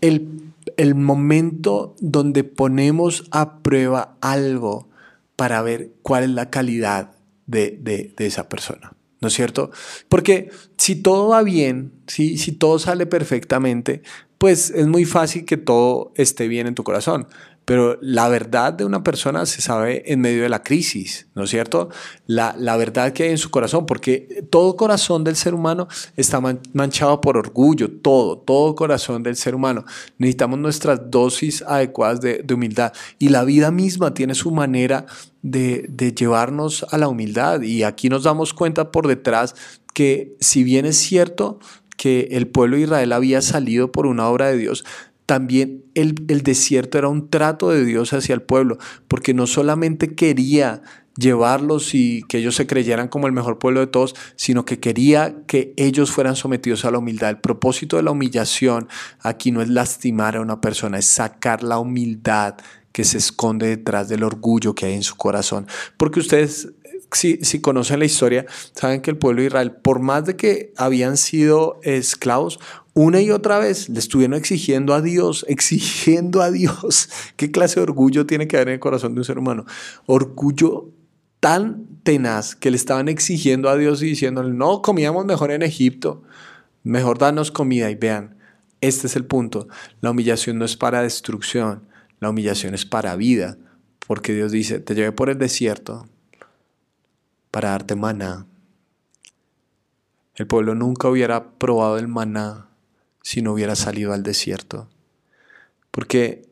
el, 0.00 0.28
el 0.76 0.94
momento 0.94 1.94
donde 2.00 2.44
ponemos 2.44 3.24
a 3.30 3.58
prueba 3.60 4.16
algo 4.20 4.88
para 5.36 5.62
ver 5.62 5.90
cuál 6.02 6.24
es 6.24 6.30
la 6.30 6.50
calidad 6.50 7.12
de, 7.46 7.78
de, 7.80 8.12
de 8.16 8.26
esa 8.26 8.48
persona. 8.48 8.92
¿no 9.20 9.28
es 9.28 9.34
cierto? 9.34 9.70
Porque 10.08 10.50
si 10.86 10.94
todo 10.94 11.26
va 11.26 11.42
bien, 11.42 11.90
si, 12.06 12.38
si 12.38 12.52
todo 12.52 12.78
sale 12.78 13.06
perfectamente, 13.06 14.02
pues 14.38 14.70
es 14.70 14.86
muy 14.86 15.04
fácil 15.04 15.44
que 15.44 15.56
todo 15.56 16.12
esté 16.14 16.46
bien 16.46 16.68
en 16.68 16.76
tu 16.76 16.84
corazón. 16.84 17.26
Pero 17.66 17.98
la 18.00 18.28
verdad 18.28 18.72
de 18.72 18.84
una 18.84 19.02
persona 19.02 19.44
se 19.44 19.60
sabe 19.60 20.10
en 20.12 20.20
medio 20.20 20.44
de 20.44 20.48
la 20.48 20.62
crisis, 20.62 21.26
¿no 21.34 21.42
es 21.42 21.50
cierto? 21.50 21.88
La, 22.28 22.54
la, 22.56 22.76
verdad 22.76 23.12
que 23.12 23.24
hay 23.24 23.30
en 23.30 23.38
su 23.38 23.50
corazón, 23.50 23.86
porque 23.86 24.46
todo 24.50 24.76
corazón 24.76 25.24
del 25.24 25.34
ser 25.34 25.52
humano 25.52 25.88
está 26.16 26.40
manchado 26.72 27.20
por 27.20 27.36
orgullo, 27.36 27.90
todo, 27.90 28.38
todo 28.38 28.76
corazón 28.76 29.24
del 29.24 29.34
ser 29.34 29.56
humano. 29.56 29.84
Necesitamos 30.16 30.60
nuestras 30.60 31.10
dosis 31.10 31.62
adecuadas 31.62 32.20
de, 32.20 32.46
humildad 32.54 32.92
y 33.18 33.30
la 33.30 33.42
vida 33.42 33.72
misma 33.72 34.14
tiene 34.14 34.36
su 34.36 34.52
manera 34.52 35.04
de, 35.42 35.86
de 35.88 36.12
llevarnos 36.12 36.86
a 36.92 36.98
la 36.98 37.08
humildad. 37.08 37.62
Y 37.62 37.82
aquí 37.82 38.08
nos 38.08 38.22
damos 38.22 38.54
cuenta 38.54 38.92
por 38.92 39.08
detrás 39.08 39.56
que 39.92 40.36
si 40.38 40.62
bien 40.62 40.86
es 40.86 40.98
cierto 40.98 41.58
que 41.96 42.28
el 42.30 42.46
pueblo 42.46 42.76
de 42.76 42.82
Israel 42.82 43.12
había 43.12 43.42
salido 43.42 43.90
por 43.90 44.06
una 44.06 44.28
obra 44.28 44.46
de 44.50 44.58
Dios, 44.58 44.84
también 45.26 45.84
el, 45.94 46.14
desierto 46.14 46.98
era 46.98 47.08
un 47.08 47.28
trato 47.28 47.70
de 47.70 47.84
Dios 47.84 48.12
hacia 48.12 48.34
el 48.34 48.42
pueblo, 48.42 48.78
porque 49.08 49.34
no 49.34 49.46
solamente 49.46 50.14
quería 50.14 50.82
llevarlos 51.16 51.94
y 51.94 52.22
que 52.28 52.38
ellos 52.38 52.54
se 52.54 52.66
creyeran 52.66 53.08
como 53.08 53.26
el 53.26 53.32
mejor 53.32 53.58
pueblo 53.58 53.80
de 53.80 53.86
todos, 53.88 54.14
sino 54.36 54.64
que 54.64 54.78
quería 54.78 55.34
que 55.46 55.74
ellos 55.76 56.12
fueran 56.12 56.36
sometidos 56.36 56.84
a 56.84 56.90
la 56.90 56.98
humildad. 56.98 57.30
El 57.30 57.40
propósito 57.40 57.96
de 57.96 58.02
la 58.04 58.12
humillación 58.12 58.88
aquí 59.20 59.50
no 59.50 59.62
es 59.62 59.68
lastimar 59.68 60.36
a 60.36 60.40
una 60.40 60.60
persona, 60.60 60.98
es 60.98 61.06
sacar 61.06 61.62
la 61.62 61.78
humildad 61.78 62.56
que 62.92 63.04
se 63.04 63.18
esconde 63.18 63.66
detrás 63.66 64.08
del 64.08 64.22
orgullo 64.22 64.74
que 64.74 64.86
hay 64.86 64.94
en 64.94 65.02
su 65.02 65.16
corazón. 65.16 65.66
Porque 65.96 66.20
ustedes 66.20 66.68
si, 67.12 67.38
si, 67.42 67.60
conocen 67.60 67.98
la 67.98 68.04
historia, 68.04 68.46
saben 68.74 69.00
que 69.00 69.10
el 69.10 69.16
pueblo 69.16 69.42
de 69.42 69.48
Israel, 69.48 69.72
por 69.72 70.00
más 70.00 70.24
de 70.24 70.36
que 70.36 70.72
habían 70.76 71.16
sido 71.16 71.80
esclavos, 71.82 72.58
una 72.94 73.20
y 73.20 73.30
otra 73.30 73.58
vez 73.58 73.90
le 73.90 73.98
estuvieron 73.98 74.32
exigiendo 74.32 74.94
a 74.94 75.02
Dios, 75.02 75.44
exigiendo 75.48 76.40
a 76.40 76.50
Dios. 76.50 77.10
¿Qué 77.36 77.50
clase 77.50 77.76
de 77.76 77.82
orgullo 77.82 78.24
tiene 78.24 78.48
que 78.48 78.56
haber 78.56 78.68
en 78.68 78.74
el 78.74 78.80
corazón 78.80 79.14
de 79.14 79.20
un 79.20 79.24
ser 79.24 79.38
humano? 79.38 79.66
Orgullo 80.06 80.90
tan 81.40 81.86
tenaz 82.02 82.56
que 82.56 82.70
le 82.70 82.78
estaban 82.78 83.08
exigiendo 83.08 83.68
a 83.68 83.76
Dios 83.76 84.02
y 84.02 84.06
diciéndole, 84.06 84.54
no, 84.54 84.80
comíamos 84.80 85.26
mejor 85.26 85.50
en 85.50 85.60
Egipto, 85.62 86.22
mejor 86.84 87.18
danos 87.18 87.50
comida. 87.50 87.90
Y 87.90 87.96
vean, 87.96 88.38
este 88.80 89.08
es 89.08 89.16
el 89.16 89.26
punto. 89.26 89.68
La 90.00 90.10
humillación 90.10 90.58
no 90.58 90.64
es 90.64 90.78
para 90.78 91.02
destrucción, 91.02 91.82
la 92.18 92.30
humillación 92.30 92.74
es 92.74 92.86
para 92.86 93.14
vida, 93.16 93.58
porque 94.06 94.32
Dios 94.32 94.52
dice, 94.52 94.80
te 94.80 94.94
llevé 94.94 95.12
por 95.12 95.28
el 95.28 95.36
desierto 95.36 96.08
para 97.56 97.70
darte 97.70 97.96
maná. 97.96 98.44
El 100.34 100.46
pueblo 100.46 100.74
nunca 100.74 101.08
hubiera 101.08 101.52
probado 101.52 101.96
el 101.96 102.06
maná 102.06 102.68
si 103.22 103.40
no 103.40 103.54
hubiera 103.54 103.74
salido 103.74 104.12
al 104.12 104.22
desierto. 104.22 104.90
Porque 105.90 106.50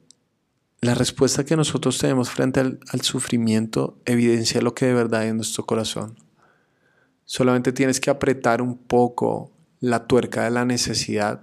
la 0.81 0.95
respuesta 0.95 1.45
que 1.45 1.59
nosotros 1.59 1.99
tenemos 1.99 2.31
frente 2.31 2.61
al, 2.61 2.81
sufrimiento 3.03 3.99
evidencia 4.07 4.63
lo 4.63 4.75
que 4.75 4.87
de 4.87 4.95
verdad 4.95 5.21
hay 5.21 5.29
en 5.29 5.37
nuestro 5.37 5.67
corazón. 5.67 6.17
Solamente 7.27 7.75
tienes 7.75 8.01
que 8.01 8.09
apretar 8.09 8.63
un 8.63 8.79
poco 8.79 9.53
la 9.81 10.07
tuerca 10.07 10.45
de 10.45 10.53
la 10.53 10.65
necesidad 10.65 11.43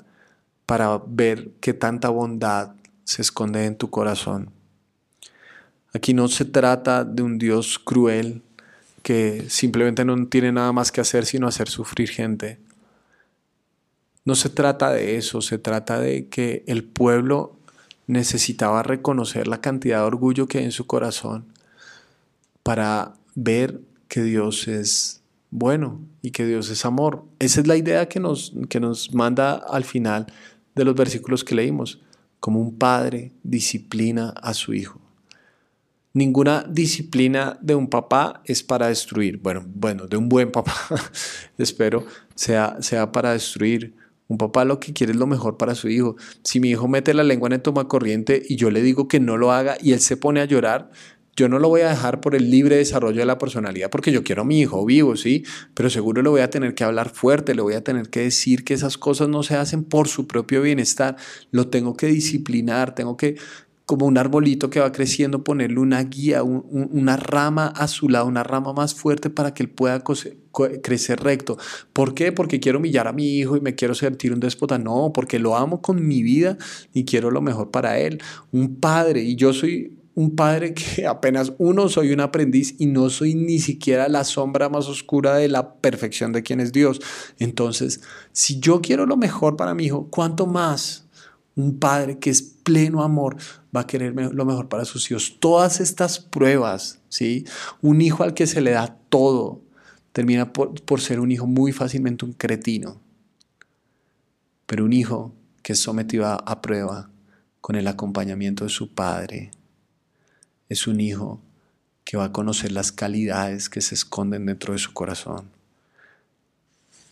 para 0.65 0.99
ver 1.05 1.51
qué 1.61 1.75
tanta 1.75 2.09
bondad 2.09 2.73
se 3.03 3.21
esconde 3.21 3.67
en 3.67 3.77
tu 3.77 3.91
corazón. 3.91 4.49
Aquí 5.93 6.15
no 6.15 6.29
se 6.29 6.45
trata 6.45 7.03
de 7.03 7.21
un 7.21 7.37
Dios 7.37 7.77
cruel 7.77 8.41
que 9.03 9.49
simplemente 9.49 10.05
no 10.05 10.27
tiene 10.27 10.51
nada 10.51 10.71
más 10.71 10.91
que 10.91 11.01
hacer 11.01 11.25
sino 11.25 11.47
hacer 11.47 11.69
sufrir 11.69 12.09
gente. 12.09 12.59
No 14.23 14.35
se 14.35 14.49
trata 14.49 14.91
de 14.91 15.17
eso, 15.17 15.41
se 15.41 15.57
trata 15.57 15.99
de 15.99 16.27
que 16.27 16.63
el 16.67 16.83
pueblo 16.83 17.57
necesitaba 18.07 18.83
reconocer 18.83 19.47
la 19.47 19.61
cantidad 19.61 19.99
de 19.99 20.05
orgullo 20.05 20.47
que 20.47 20.59
hay 20.59 20.65
en 20.65 20.71
su 20.71 20.85
corazón 20.85 21.45
para 22.61 23.15
ver 23.35 23.81
que 24.07 24.21
Dios 24.21 24.67
es 24.67 25.21
bueno 25.49 25.99
y 26.21 26.31
que 26.31 26.45
Dios 26.45 26.69
es 26.69 26.85
amor. 26.85 27.25
Esa 27.39 27.61
es 27.61 27.67
la 27.67 27.77
idea 27.77 28.07
que 28.07 28.19
nos, 28.19 28.53
que 28.69 28.79
nos 28.79 29.13
manda 29.13 29.53
al 29.53 29.83
final 29.83 30.27
de 30.75 30.85
los 30.85 30.95
versículos 30.95 31.43
que 31.43 31.55
leímos, 31.55 32.01
como 32.39 32.59
un 32.59 32.77
padre 32.77 33.31
disciplina 33.43 34.29
a 34.29 34.53
su 34.53 34.73
hijo. 34.73 35.00
Ninguna 36.13 36.65
disciplina 36.69 37.57
de 37.61 37.73
un 37.73 37.89
papá 37.89 38.41
es 38.45 38.63
para 38.63 38.87
destruir. 38.87 39.37
Bueno, 39.37 39.63
bueno, 39.65 40.07
de 40.07 40.17
un 40.17 40.27
buen 40.27 40.51
papá, 40.51 40.75
espero, 41.57 42.05
sea, 42.35 42.77
sea 42.81 43.11
para 43.11 43.31
destruir. 43.31 43.95
Un 44.27 44.37
papá 44.37 44.65
lo 44.65 44.79
que 44.79 44.93
quiere 44.93 45.13
es 45.13 45.19
lo 45.19 45.27
mejor 45.27 45.57
para 45.57 45.75
su 45.75 45.89
hijo. 45.89 46.15
Si 46.43 46.59
mi 46.59 46.69
hijo 46.69 46.87
mete 46.87 47.13
la 47.13 47.23
lengua 47.23 47.47
en 47.47 47.53
el 47.53 47.61
tomacorriente 47.61 48.41
y 48.47 48.55
yo 48.55 48.71
le 48.71 48.81
digo 48.81 49.07
que 49.07 49.19
no 49.19 49.37
lo 49.37 49.51
haga 49.51 49.77
y 49.81 49.93
él 49.93 49.99
se 49.99 50.17
pone 50.17 50.41
a 50.41 50.45
llorar, 50.45 50.89
yo 51.35 51.47
no 51.47 51.59
lo 51.59 51.69
voy 51.69 51.81
a 51.81 51.89
dejar 51.89 52.19
por 52.19 52.35
el 52.35 52.51
libre 52.51 52.75
desarrollo 52.75 53.19
de 53.19 53.25
la 53.25 53.37
personalidad 53.37 53.89
porque 53.89 54.11
yo 54.11 54.23
quiero 54.23 54.41
a 54.41 54.45
mi 54.45 54.59
hijo 54.59 54.85
vivo, 54.85 55.15
¿sí? 55.15 55.43
Pero 55.73 55.89
seguro 55.89 56.21
le 56.21 56.29
voy 56.29 56.41
a 56.41 56.49
tener 56.49 56.75
que 56.75 56.83
hablar 56.83 57.09
fuerte, 57.09 57.55
le 57.55 57.61
voy 57.61 57.73
a 57.73 57.83
tener 57.83 58.09
que 58.09 58.21
decir 58.21 58.63
que 58.63 58.73
esas 58.73 58.97
cosas 58.97 59.29
no 59.29 59.43
se 59.43 59.55
hacen 59.55 59.83
por 59.83 60.07
su 60.07 60.27
propio 60.27 60.61
bienestar. 60.61 61.15
Lo 61.51 61.69
tengo 61.69 61.95
que 61.95 62.07
disciplinar, 62.07 62.95
tengo 62.95 63.15
que 63.15 63.35
como 63.91 64.05
un 64.05 64.17
arbolito 64.17 64.69
que 64.69 64.79
va 64.79 64.93
creciendo, 64.93 65.43
ponerle 65.43 65.77
una 65.77 66.01
guía, 66.03 66.43
una 66.43 67.17
rama 67.17 67.67
a 67.67 67.89
su 67.89 68.07
lado, 68.07 68.25
una 68.25 68.41
rama 68.41 68.71
más 68.71 68.95
fuerte 68.95 69.29
para 69.29 69.53
que 69.53 69.63
él 69.63 69.69
pueda 69.69 70.01
crecer 70.81 71.19
recto. 71.19 71.57
¿Por 71.91 72.13
qué? 72.13 72.31
Porque 72.31 72.61
quiero 72.61 72.79
humillar 72.79 73.09
a 73.09 73.11
mi 73.11 73.37
hijo 73.37 73.57
y 73.57 73.59
me 73.59 73.75
quiero 73.75 73.93
sentir 73.93 74.31
un 74.31 74.39
déspota. 74.39 74.77
No, 74.77 75.11
porque 75.13 75.39
lo 75.39 75.57
amo 75.57 75.81
con 75.81 76.07
mi 76.07 76.23
vida 76.23 76.57
y 76.93 77.03
quiero 77.03 77.31
lo 77.31 77.41
mejor 77.41 77.69
para 77.69 77.99
él. 77.99 78.21
Un 78.53 78.77
padre, 78.77 79.23
y 79.23 79.35
yo 79.35 79.51
soy 79.51 79.97
un 80.15 80.37
padre 80.37 80.73
que 80.73 81.05
apenas 81.05 81.51
uno 81.57 81.89
soy 81.89 82.13
un 82.13 82.21
aprendiz 82.21 82.75
y 82.79 82.85
no 82.85 83.09
soy 83.09 83.35
ni 83.35 83.59
siquiera 83.59 84.07
la 84.07 84.23
sombra 84.23 84.69
más 84.69 84.87
oscura 84.87 85.35
de 85.35 85.49
la 85.49 85.73
perfección 85.75 86.31
de 86.31 86.43
quien 86.43 86.61
es 86.61 86.71
Dios. 86.71 87.01
Entonces, 87.39 87.99
si 88.31 88.57
yo 88.61 88.79
quiero 88.79 89.05
lo 89.05 89.17
mejor 89.17 89.57
para 89.57 89.75
mi 89.75 89.87
hijo, 89.87 90.07
¿cuánto 90.09 90.47
más? 90.47 91.09
Un 91.57 91.77
padre 91.77 92.19
que 92.19 92.29
es 92.29 92.41
pleno 92.41 93.03
amor 93.03 93.35
va 93.75 93.81
a 93.81 93.87
querer 93.87 94.13
lo 94.13 94.45
mejor 94.45 94.67
para 94.69 94.85
sus 94.85 95.09
hijos. 95.09 95.37
Todas 95.39 95.79
estas 95.79 96.19
pruebas, 96.19 96.99
¿sí? 97.09 97.45
Un 97.81 98.01
hijo 98.01 98.23
al 98.23 98.33
que 98.33 98.47
se 98.47 98.61
le 98.61 98.71
da 98.71 98.95
todo 99.09 99.61
termina 100.11 100.51
por, 100.51 101.01
ser 101.01 101.19
un 101.19 101.31
hijo 101.31 101.47
muy 101.47 101.71
fácilmente 101.71 102.25
un 102.25 102.33
cretino. 102.33 102.99
Pero 104.65 104.85
un 104.85 104.93
hijo 104.93 105.33
que 105.63 105.73
es 105.73 105.79
sometido 105.79 106.25
a, 106.25 106.61
prueba 106.61 107.09
con 107.61 107.75
el 107.75 107.87
acompañamiento 107.87 108.63
de 108.63 108.69
su 108.69 108.93
padre 108.93 109.51
es 110.69 110.87
un 110.87 110.99
hijo 110.99 111.41
que 112.03 112.17
va 112.17 112.25
a 112.25 112.31
conocer 112.31 112.71
las 112.71 112.91
calidades 112.91 113.69
que 113.69 113.81
se 113.81 113.95
esconden 113.95 114.45
dentro 114.45 114.73
de 114.73 114.79
su 114.79 114.93
corazón. 114.93 115.49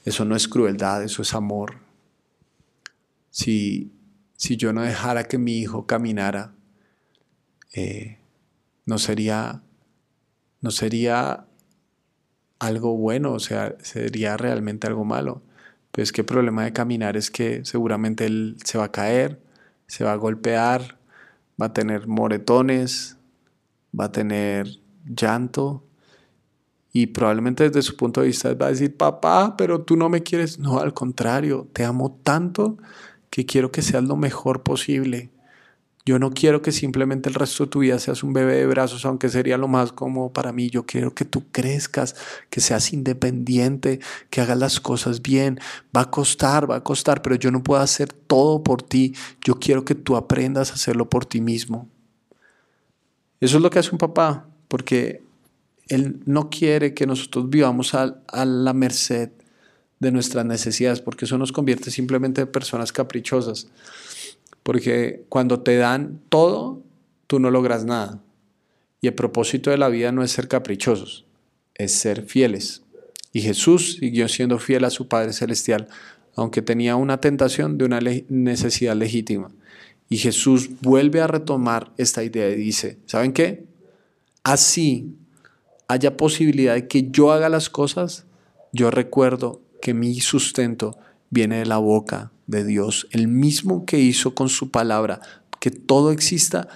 Eso 0.06 0.26
no 0.26 0.36
es 0.36 0.48
crueldad, 0.48 1.04
eso 1.04 1.22
es 1.22 1.34
amor. 1.34 1.78
Si 3.30 3.92
si 4.40 4.56
yo 4.56 4.72
no 4.72 4.84
dejara 4.84 5.26
que 5.26 5.38
mi 5.38 5.58
hijo 5.58 5.86
caminara, 5.86 6.54
eh, 7.74 8.20
no 8.86 8.98
sería, 8.98 9.64
no 10.62 10.72
sería 10.72 11.46
algo 12.58 12.96
bueno, 12.96 13.34
o 13.34 13.40
sea, 13.40 13.76
sería 13.82 14.38
realmente 14.38 14.88
algo 14.88 15.04
malo. 15.04 15.44
Pues 15.92 16.14
el 16.18 16.24
problema 16.24 16.64
de 16.64 16.72
caminar 16.72 17.18
es 17.18 17.30
que 17.30 17.66
seguramente 17.66 18.28
él 18.28 18.56
se 18.64 18.78
va 18.78 18.86
a 18.86 18.92
caer, 18.94 19.42
se 19.88 20.06
va 20.06 20.14
a 20.14 20.16
golpear, 20.16 20.98
va 21.62 21.66
a 21.66 21.74
tener 21.74 22.08
moretones, 22.08 23.18
va 23.98 24.06
a 24.06 24.12
tener 24.14 24.80
llanto 25.04 25.84
y 26.94 27.08
probablemente 27.08 27.66
desde 27.66 27.82
su 27.82 27.98
punto 27.98 28.22
de 28.22 28.28
vista 28.28 28.54
va 28.54 28.68
a 28.68 28.70
decir, 28.70 28.96
papá, 28.96 29.58
pero 29.58 29.82
tú 29.82 29.98
no 29.98 30.08
me 30.08 30.24
quieres. 30.24 30.60
No, 30.60 30.80
al 30.80 30.94
contrario, 30.94 31.68
te 31.74 31.84
amo 31.84 32.22
tanto 32.24 32.78
que 33.30 33.46
quiero 33.46 33.72
que 33.72 33.82
seas 33.82 34.04
lo 34.04 34.16
mejor 34.16 34.64
posible. 34.64 35.30
Yo 36.06 36.18
no 36.18 36.32
quiero 36.32 36.62
que 36.62 36.72
simplemente 36.72 37.30
el 37.30 37.36
resto 37.36 37.66
de 37.66 37.70
tu 37.70 37.80
vida 37.80 38.00
seas 38.00 38.24
un 38.24 38.34
bebé 38.34 38.56
de 38.56 38.66
brazos, 38.66 39.06
aunque 39.06 39.30
sería 39.30 39.58
lo 39.58 39.68
más 39.68 39.92
cómodo 39.92 40.34
para 40.34 40.52
mí. 40.52 40.70
Yo 40.70 40.86
quiero 40.86 41.14
que 41.14 41.26
tú 41.26 41.44
crezcas, 41.52 42.16
que 42.50 42.62
seas 42.62 42.94
independiente, 42.94 44.00
que 44.32 44.42
hagas 44.42 44.58
las 44.58 44.80
cosas 44.80 45.22
bien. 45.22 45.60
Va 45.96 46.02
a 46.02 46.10
costar, 46.10 46.70
va 46.70 46.78
a 46.78 46.84
costar, 46.84 47.22
pero 47.22 47.36
yo 47.36 47.52
no 47.52 47.62
puedo 47.62 47.82
hacer 47.82 48.12
todo 48.12 48.64
por 48.64 48.82
ti. 48.82 49.14
Yo 49.44 49.60
quiero 49.60 49.86
que 49.86 49.94
tú 49.94 50.16
aprendas 50.16 50.72
a 50.72 50.76
hacerlo 50.76 51.10
por 51.10 51.26
ti 51.26 51.42
mismo. 51.42 51.88
Eso 53.40 53.58
es 53.58 53.64
lo 53.64 53.70
que 53.70 53.80
hace 53.80 53.92
un 53.92 54.00
papá, 54.00 54.50
porque 54.68 55.22
él 55.90 56.22
no 56.26 56.50
quiere 56.50 56.94
que 56.94 57.06
nosotros 57.06 57.50
vivamos 57.50 57.94
a, 57.94 58.22
a 58.28 58.46
la 58.46 58.74
merced 58.74 59.30
de 60.00 60.12
nuestras 60.12 60.46
necesidades, 60.46 61.02
porque 61.02 61.26
eso 61.26 61.38
nos 61.38 61.52
convierte 61.52 61.92
simplemente 61.92 62.42
en 62.42 62.48
personas 62.48 62.92
caprichosas. 62.92 63.68
Porque 64.64 65.26
cuando 65.30 65.62
te 65.62 65.78
dan 65.78 66.22
todo, 66.30 66.82
tú 67.28 67.40
no 67.40 67.52
logras 67.52 67.86
nada. 67.86 68.22
Y 69.02 69.08
el 69.08 69.14
propósito 69.14 69.70
de 69.70 69.78
la 69.78 69.90
vida 69.90 70.12
no 70.12 70.24
es 70.24 70.32
ser 70.32 70.48
caprichosos, 70.48 71.26
es 71.76 71.94
ser 71.94 72.24
fieles. 72.24 72.84
Y 73.32 73.42
Jesús 73.42 73.98
siguió 74.00 74.28
siendo 74.28 74.60
fiel 74.60 74.84
a 74.86 74.90
su 74.90 75.08
Padre 75.08 75.34
Celestial, 75.34 75.88
aunque 76.36 76.62
tenía 76.62 76.96
una 76.96 77.20
tentación 77.20 77.78
de 77.78 77.86
una 77.86 78.00
necesidad 78.30 78.96
legítima. 78.96 79.52
Y 80.10 80.18
Jesús 80.18 80.70
vuelve 80.82 81.22
a 81.22 81.28
retomar 81.28 81.92
esta 81.98 82.24
idea 82.24 82.50
y 82.50 82.56
dice, 82.56 82.98
¿saben 83.06 83.32
qué? 83.32 83.66
Así 84.44 85.14
haya 85.88 86.18
posibilidad 86.18 86.74
de 86.74 86.88
que 86.88 87.10
yo 87.12 87.32
haga 87.32 87.50
las 87.50 87.70
cosas, 87.70 88.26
yo 88.72 88.90
recuerdo 88.92 89.62
que 89.82 89.94
mi 89.94 90.20
sustento 90.20 90.98
viene 91.30 91.60
de 91.60 91.66
la 91.66 91.78
boca 91.78 92.32
de 92.48 92.64
Dios, 92.64 93.08
el 93.12 93.28
mismo 93.28 93.86
que 93.86 94.00
hizo 94.00 94.34
con 94.34 94.50
su 94.50 94.72
palabra, 94.72 95.22
que 95.60 95.72
todo 95.72 96.12
exista, 96.12 96.68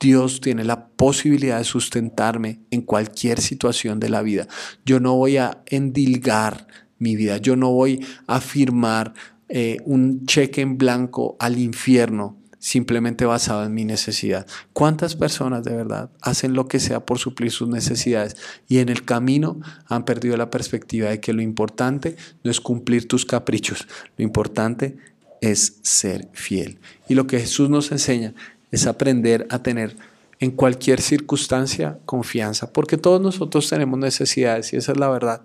Dios 0.00 0.40
tiene 0.40 0.64
la 0.64 0.86
posibilidad 0.86 1.58
de 1.58 1.64
sustentarme 1.64 2.60
en 2.70 2.82
cualquier 2.82 3.40
situación 3.40 3.98
de 4.00 4.08
la 4.08 4.22
vida. 4.22 4.46
Yo 4.86 5.00
no 5.00 5.16
voy 5.16 5.36
a 5.36 5.62
endilgar 5.66 6.68
mi 6.98 7.16
vida, 7.16 7.38
yo 7.38 7.56
no 7.56 7.72
voy 7.72 8.04
a 8.26 8.40
firmar 8.40 9.12
eh, 9.48 9.78
un 9.84 10.24
cheque 10.26 10.60
en 10.60 10.78
blanco 10.78 11.36
al 11.38 11.58
infierno 11.58 12.37
simplemente 12.58 13.24
basado 13.24 13.64
en 13.64 13.74
mi 13.74 13.84
necesidad. 13.84 14.46
¿Cuántas 14.72 15.16
personas 15.16 15.64
de 15.64 15.74
verdad 15.74 16.10
hacen 16.20 16.54
lo 16.54 16.68
que 16.68 16.80
sea 16.80 17.04
por 17.06 17.18
suplir 17.18 17.50
sus 17.50 17.68
necesidades 17.68 18.36
y 18.68 18.78
en 18.78 18.88
el 18.88 19.04
camino 19.04 19.60
han 19.86 20.04
perdido 20.04 20.36
la 20.36 20.50
perspectiva 20.50 21.10
de 21.10 21.20
que 21.20 21.32
lo 21.32 21.42
importante 21.42 22.16
no 22.42 22.50
es 22.50 22.60
cumplir 22.60 23.06
tus 23.06 23.24
caprichos, 23.24 23.86
lo 24.16 24.24
importante 24.24 24.96
es 25.40 25.78
ser 25.82 26.28
fiel. 26.32 26.78
Y 27.08 27.14
lo 27.14 27.26
que 27.26 27.38
Jesús 27.38 27.70
nos 27.70 27.92
enseña 27.92 28.34
es 28.70 28.86
aprender 28.86 29.46
a 29.50 29.62
tener 29.62 29.96
en 30.40 30.50
cualquier 30.52 31.00
circunstancia 31.00 31.98
confianza, 32.04 32.72
porque 32.72 32.96
todos 32.96 33.20
nosotros 33.20 33.68
tenemos 33.68 33.98
necesidades 33.98 34.72
y 34.72 34.76
esa 34.76 34.92
es 34.92 34.98
la 34.98 35.08
verdad. 35.08 35.42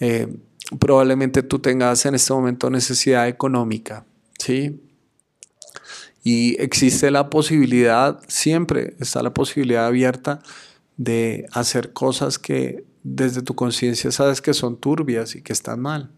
Eh, 0.00 0.28
probablemente 0.78 1.42
tú 1.42 1.58
tengas 1.58 2.06
en 2.06 2.14
este 2.14 2.32
momento 2.32 2.70
necesidad 2.70 3.28
económica, 3.28 4.06
¿sí? 4.38 4.80
Y 6.24 6.60
existe 6.60 7.10
la 7.10 7.28
posibilidad, 7.28 8.18
siempre 8.28 8.96
está 8.98 9.22
la 9.22 9.34
posibilidad 9.34 9.86
abierta 9.86 10.40
de 10.96 11.46
hacer 11.52 11.92
cosas 11.92 12.38
que 12.38 12.84
desde 13.02 13.42
tu 13.42 13.54
conciencia 13.54 14.10
sabes 14.10 14.40
que 14.40 14.54
son 14.54 14.78
turbias 14.78 15.36
y 15.36 15.42
que 15.42 15.52
están 15.52 15.80
mal. 15.80 16.10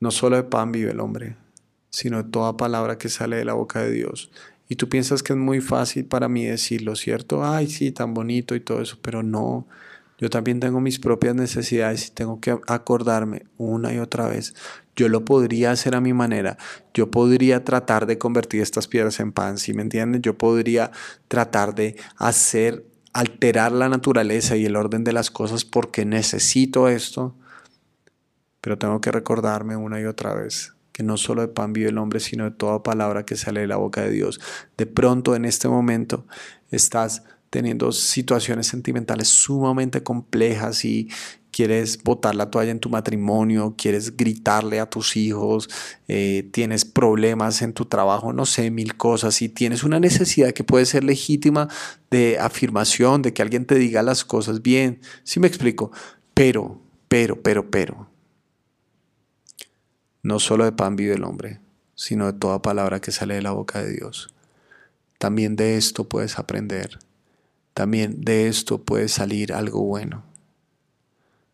No 0.00 0.10
solo 0.10 0.36
de 0.36 0.44
pan 0.44 0.72
vive 0.72 0.92
el 0.92 1.00
hombre, 1.00 1.36
sino 1.90 2.22
de 2.22 2.30
toda 2.30 2.56
palabra 2.56 2.96
que 2.96 3.10
sale 3.10 3.36
de 3.36 3.44
la 3.44 3.52
boca 3.52 3.82
de 3.82 3.90
Dios. 3.90 4.30
Y 4.66 4.76
tú 4.76 4.88
piensas 4.88 5.22
que 5.22 5.34
es 5.34 5.38
muy 5.38 5.60
fácil 5.60 6.06
para 6.06 6.28
mí 6.28 6.46
decirlo, 6.46 6.96
¿cierto? 6.96 7.44
Ay, 7.44 7.68
sí, 7.68 7.92
tan 7.92 8.14
bonito 8.14 8.54
y 8.54 8.60
todo 8.60 8.80
eso, 8.80 8.98
pero 9.02 9.22
no. 9.22 9.66
Yo 10.20 10.28
también 10.28 10.60
tengo 10.60 10.80
mis 10.80 10.98
propias 10.98 11.34
necesidades 11.34 12.08
y 12.08 12.10
tengo 12.10 12.40
que 12.40 12.58
acordarme 12.66 13.46
una 13.56 13.94
y 13.94 13.98
otra 13.98 14.28
vez. 14.28 14.54
Yo 14.94 15.08
lo 15.08 15.24
podría 15.24 15.70
hacer 15.70 15.94
a 15.94 16.02
mi 16.02 16.12
manera. 16.12 16.58
Yo 16.92 17.10
podría 17.10 17.64
tratar 17.64 18.04
de 18.04 18.18
convertir 18.18 18.60
estas 18.60 18.86
piedras 18.86 19.18
en 19.18 19.32
pan, 19.32 19.56
¿sí 19.56 19.72
me 19.72 19.80
entienden? 19.80 20.20
Yo 20.20 20.36
podría 20.36 20.90
tratar 21.28 21.74
de 21.74 21.96
hacer, 22.16 22.84
alterar 23.14 23.72
la 23.72 23.88
naturaleza 23.88 24.58
y 24.58 24.66
el 24.66 24.76
orden 24.76 25.04
de 25.04 25.14
las 25.14 25.30
cosas 25.30 25.64
porque 25.64 26.04
necesito 26.04 26.88
esto. 26.88 27.34
Pero 28.60 28.76
tengo 28.76 29.00
que 29.00 29.10
recordarme 29.10 29.74
una 29.76 30.02
y 30.02 30.04
otra 30.04 30.34
vez 30.34 30.74
que 30.92 31.02
no 31.02 31.16
solo 31.16 31.40
de 31.40 31.48
pan 31.48 31.72
vive 31.72 31.88
el 31.88 31.96
hombre, 31.96 32.20
sino 32.20 32.44
de 32.44 32.50
toda 32.50 32.82
palabra 32.82 33.24
que 33.24 33.36
sale 33.36 33.60
de 33.60 33.66
la 33.66 33.76
boca 33.76 34.02
de 34.02 34.10
Dios. 34.10 34.38
De 34.76 34.84
pronto 34.84 35.34
en 35.34 35.46
este 35.46 35.66
momento 35.66 36.26
estás 36.70 37.22
teniendo 37.50 37.90
situaciones 37.90 38.68
sentimentales 38.68 39.28
sumamente 39.28 40.02
complejas 40.02 40.84
y 40.84 41.08
quieres 41.50 42.02
botar 42.02 42.34
la 42.36 42.50
toalla 42.50 42.70
en 42.70 42.78
tu 42.78 42.88
matrimonio, 42.88 43.74
quieres 43.76 44.16
gritarle 44.16 44.80
a 44.80 44.88
tus 44.88 45.16
hijos, 45.16 45.68
eh, 46.08 46.48
tienes 46.52 46.84
problemas 46.84 47.62
en 47.62 47.72
tu 47.72 47.86
trabajo, 47.86 48.32
no 48.32 48.46
sé, 48.46 48.70
mil 48.70 48.96
cosas, 48.96 49.42
y 49.42 49.48
tienes 49.48 49.82
una 49.82 49.98
necesidad 50.00 50.52
que 50.52 50.64
puede 50.64 50.86
ser 50.86 51.04
legítima 51.04 51.68
de 52.10 52.38
afirmación, 52.38 53.22
de 53.22 53.32
que 53.32 53.42
alguien 53.42 53.66
te 53.66 53.74
diga 53.74 54.02
las 54.02 54.24
cosas 54.24 54.62
bien, 54.62 55.00
sí 55.24 55.40
me 55.40 55.48
explico, 55.48 55.90
pero, 56.34 56.80
pero, 57.08 57.42
pero, 57.42 57.70
pero, 57.70 58.08
no 60.22 60.38
solo 60.38 60.64
de 60.64 60.72
pan 60.72 60.96
vive 60.96 61.14
el 61.14 61.24
hombre, 61.24 61.60
sino 61.94 62.26
de 62.26 62.38
toda 62.38 62.62
palabra 62.62 63.00
que 63.00 63.10
sale 63.10 63.34
de 63.34 63.42
la 63.42 63.52
boca 63.52 63.82
de 63.82 63.92
Dios. 63.92 64.32
También 65.18 65.56
de 65.56 65.76
esto 65.76 66.08
puedes 66.08 66.38
aprender. 66.38 66.98
También 67.74 68.20
de 68.22 68.48
esto 68.48 68.84
puede 68.84 69.08
salir 69.08 69.52
algo 69.52 69.82
bueno. 69.82 70.24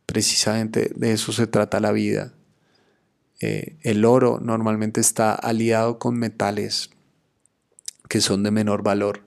Precisamente 0.07 0.93
de 0.95 1.13
eso 1.13 1.33
se 1.33 1.47
trata 1.47 1.81
la 1.81 1.93
vida. 1.93 2.33
Eh, 3.41 3.77
el 3.83 4.05
oro 4.05 4.39
normalmente 4.41 5.01
está 5.01 5.35
aliado 5.35 5.99
con 5.99 6.19
metales 6.19 6.91
que 8.09 8.21
son 8.21 8.43
de 8.43 8.51
menor 8.51 8.83
valor. 8.83 9.27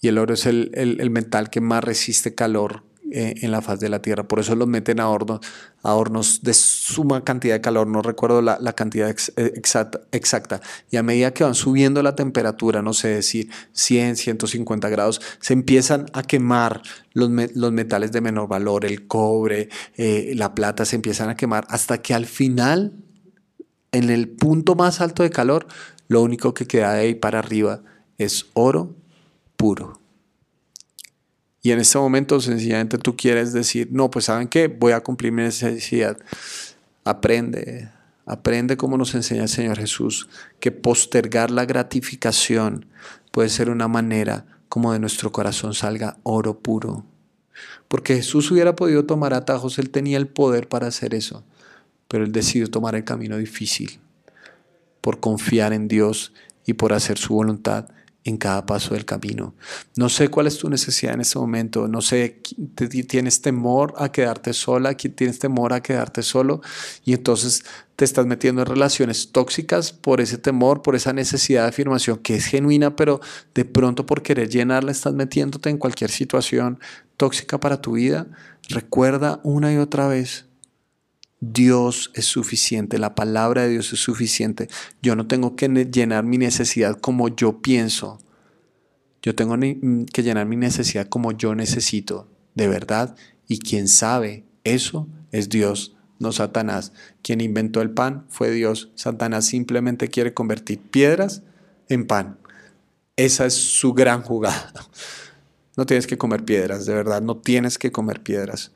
Y 0.00 0.08
el 0.08 0.18
oro 0.18 0.34
es 0.34 0.46
el, 0.46 0.70
el 0.74 1.10
metal 1.10 1.50
que 1.50 1.60
más 1.60 1.84
resiste 1.84 2.34
calor 2.34 2.84
eh, 3.18 3.34
en 3.40 3.50
la 3.50 3.62
faz 3.62 3.80
de 3.80 3.88
la 3.88 4.02
tierra. 4.02 4.28
Por 4.28 4.40
eso 4.40 4.54
los 4.54 4.68
meten 4.68 5.00
a 5.00 5.08
hornos, 5.08 5.40
a 5.82 5.94
hornos 5.94 6.42
de 6.42 6.52
suma 6.52 7.24
cantidad 7.24 7.54
de 7.54 7.62
calor, 7.62 7.86
no 7.86 8.02
recuerdo 8.02 8.42
la, 8.42 8.58
cantidad 8.74 9.08
eh, 9.08 9.52
exacta, 9.54 10.02
exacta, 10.12 10.60
Y 10.90 10.98
a 10.98 11.02
medida 11.02 11.32
que 11.32 11.42
van 11.42 11.54
subiendo 11.54 12.02
la 12.02 12.14
temperatura, 12.14 12.82
no 12.82 12.92
sé 12.92 13.08
decir 13.08 13.48
100, 13.72 14.16
150 14.16 14.90
grados, 14.90 15.22
se 15.40 15.54
empiezan 15.54 16.04
a 16.12 16.24
quemar 16.24 16.82
los, 17.14 17.30
metales 17.30 18.12
de 18.12 18.20
menor 18.20 18.48
valor, 18.48 18.84
el 18.84 19.06
cobre, 19.06 19.70
eh, 19.96 20.34
la 20.36 20.54
plata, 20.54 20.84
se 20.84 20.96
empiezan 20.96 21.30
a 21.30 21.36
quemar 21.36 21.64
hasta 21.70 22.02
que 22.02 22.12
al 22.12 22.26
final, 22.26 22.92
en 23.92 24.10
el 24.10 24.28
punto 24.28 24.74
más 24.74 25.00
alto 25.00 25.22
de 25.22 25.30
calor, 25.30 25.66
lo 26.08 26.20
único 26.20 26.52
que 26.52 26.66
queda 26.66 26.92
de 26.92 27.00
ahí 27.00 27.14
para 27.14 27.38
arriba 27.38 27.80
es 28.18 28.44
oro 28.52 28.94
puro. 29.56 30.05
Y 31.66 31.72
en 31.72 31.80
este 31.80 31.98
momento 31.98 32.40
sencillamente 32.40 32.96
tú 32.96 33.16
quieres 33.16 33.52
decir, 33.52 33.88
no, 33.90 34.08
pues 34.08 34.26
saben 34.26 34.46
qué, 34.46 34.68
voy 34.68 34.92
a 34.92 35.00
cumplir 35.00 35.32
mi 35.32 35.42
necesidad. 35.42 36.16
Aprende, 37.02 37.90
aprende 38.24 38.76
como 38.76 38.96
nos 38.96 39.16
enseña 39.16 39.42
el 39.42 39.48
Señor 39.48 39.76
Jesús, 39.76 40.28
que 40.60 40.70
postergar 40.70 41.50
la 41.50 41.64
gratificación 41.64 42.86
puede 43.32 43.48
ser 43.48 43.68
una 43.68 43.88
manera 43.88 44.46
como 44.68 44.92
de 44.92 45.00
nuestro 45.00 45.32
corazón 45.32 45.74
salga 45.74 46.18
oro 46.22 46.60
puro. 46.60 47.04
Porque 47.88 48.14
Jesús 48.14 48.48
hubiera 48.52 48.76
podido 48.76 49.04
tomar 49.04 49.34
atajos, 49.34 49.80
él 49.80 49.90
tenía 49.90 50.18
el 50.18 50.28
poder 50.28 50.68
para 50.68 50.86
hacer 50.86 51.14
eso, 51.14 51.42
pero 52.06 52.22
él 52.22 52.30
decidió 52.30 52.70
tomar 52.70 52.94
el 52.94 53.02
camino 53.02 53.38
difícil 53.38 53.98
por 55.00 55.18
confiar 55.18 55.72
en 55.72 55.88
Dios 55.88 56.32
y 56.64 56.74
por 56.74 56.92
hacer 56.92 57.18
su 57.18 57.34
voluntad 57.34 57.88
en 58.26 58.36
cada 58.36 58.66
paso 58.66 58.94
del 58.94 59.04
camino. 59.04 59.54
No 59.94 60.08
sé 60.08 60.28
cuál 60.28 60.48
es 60.48 60.58
tu 60.58 60.68
necesidad 60.68 61.14
en 61.14 61.20
este 61.20 61.38
momento, 61.38 61.86
no 61.86 62.00
sé, 62.00 62.40
tienes 63.08 63.40
temor 63.40 63.94
a 63.98 64.10
quedarte 64.10 64.52
sola, 64.52 64.94
tienes 64.94 65.38
temor 65.38 65.72
a 65.72 65.80
quedarte 65.80 66.22
solo 66.22 66.60
y 67.04 67.12
entonces 67.12 67.64
te 67.94 68.04
estás 68.04 68.26
metiendo 68.26 68.62
en 68.62 68.66
relaciones 68.66 69.30
tóxicas 69.30 69.92
por 69.92 70.20
ese 70.20 70.38
temor, 70.38 70.82
por 70.82 70.96
esa 70.96 71.12
necesidad 71.12 71.62
de 71.62 71.68
afirmación 71.68 72.18
que 72.18 72.34
es 72.34 72.46
genuina, 72.46 72.96
pero 72.96 73.20
de 73.54 73.64
pronto 73.64 74.06
por 74.06 74.22
querer 74.22 74.48
llenarla 74.48 74.90
estás 74.90 75.14
metiéndote 75.14 75.70
en 75.70 75.78
cualquier 75.78 76.10
situación 76.10 76.80
tóxica 77.16 77.58
para 77.58 77.80
tu 77.80 77.92
vida. 77.92 78.26
Recuerda 78.68 79.40
una 79.44 79.72
y 79.72 79.76
otra 79.76 80.08
vez 80.08 80.46
Dios 81.40 82.10
es 82.14 82.24
suficiente, 82.24 82.98
la 82.98 83.14
palabra 83.14 83.62
de 83.62 83.70
Dios 83.70 83.92
es 83.92 84.00
suficiente. 84.00 84.68
Yo 85.02 85.16
no 85.16 85.26
tengo 85.26 85.54
que 85.54 85.68
llenar 85.68 86.24
mi 86.24 86.38
necesidad 86.38 86.98
como 86.98 87.28
yo 87.28 87.60
pienso. 87.60 88.18
Yo 89.22 89.34
tengo 89.34 89.56
mm, 89.56 90.06
que 90.06 90.22
llenar 90.22 90.46
mi 90.46 90.56
necesidad 90.56 91.08
como 91.08 91.32
yo 91.32 91.54
necesito, 91.54 92.28
de 92.54 92.68
verdad. 92.68 93.16
Y 93.46 93.58
quien 93.58 93.86
sabe 93.86 94.44
eso 94.64 95.08
es 95.30 95.48
Dios, 95.50 95.94
no 96.18 96.32
Satanás. 96.32 96.92
Quien 97.22 97.42
inventó 97.42 97.82
el 97.82 97.90
pan 97.90 98.24
fue 98.28 98.50
Dios. 98.50 98.90
Satanás 98.94 99.44
simplemente 99.44 100.08
quiere 100.08 100.32
convertir 100.32 100.80
piedras 100.80 101.42
en 101.88 102.06
pan. 102.06 102.38
Esa 103.16 103.46
es 103.46 103.54
su 103.54 103.92
gran 103.92 104.22
jugada. 104.22 104.72
No 105.78 105.84
tienes 105.84 106.06
que 106.06 106.16
comer 106.16 106.42
piedras, 106.42 106.86
de 106.86 106.94
verdad, 106.94 107.20
no 107.20 107.36
tienes 107.36 107.76
que 107.76 107.92
comer 107.92 108.22
piedras 108.22 108.72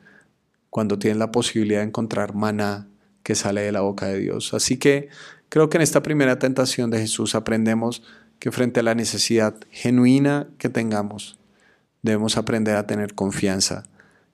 cuando 0.71 0.99
tienes 0.99 1.19
la 1.19 1.33
posibilidad 1.33 1.81
de 1.81 1.87
encontrar 1.87 2.35
maná 2.35 2.89
que 3.23 3.35
sale 3.35 3.61
de 3.63 3.73
la 3.73 3.83
boca 3.83 4.07
de 4.07 4.19
Dios. 4.19 4.55
Así 4.55 4.79
que 4.79 5.09
creo 5.49 5.69
que 5.69 5.77
en 5.77 5.83
esta 5.83 6.03
primera 6.03 6.39
tentación 6.39 6.91
de 6.91 7.01
Jesús 7.01 7.35
aprendemos 7.35 8.03
que 8.39 8.51
frente 8.51 8.81
a 8.81 8.83
la 8.83 8.95
necesidad 8.95 9.55
genuina 9.71 10.49
que 10.59 10.71
tengamos, 10.71 11.39
debemos 12.03 12.37
aprender 12.39 12.77
a 12.77 12.87
tener 12.87 13.15
confianza, 13.15 13.85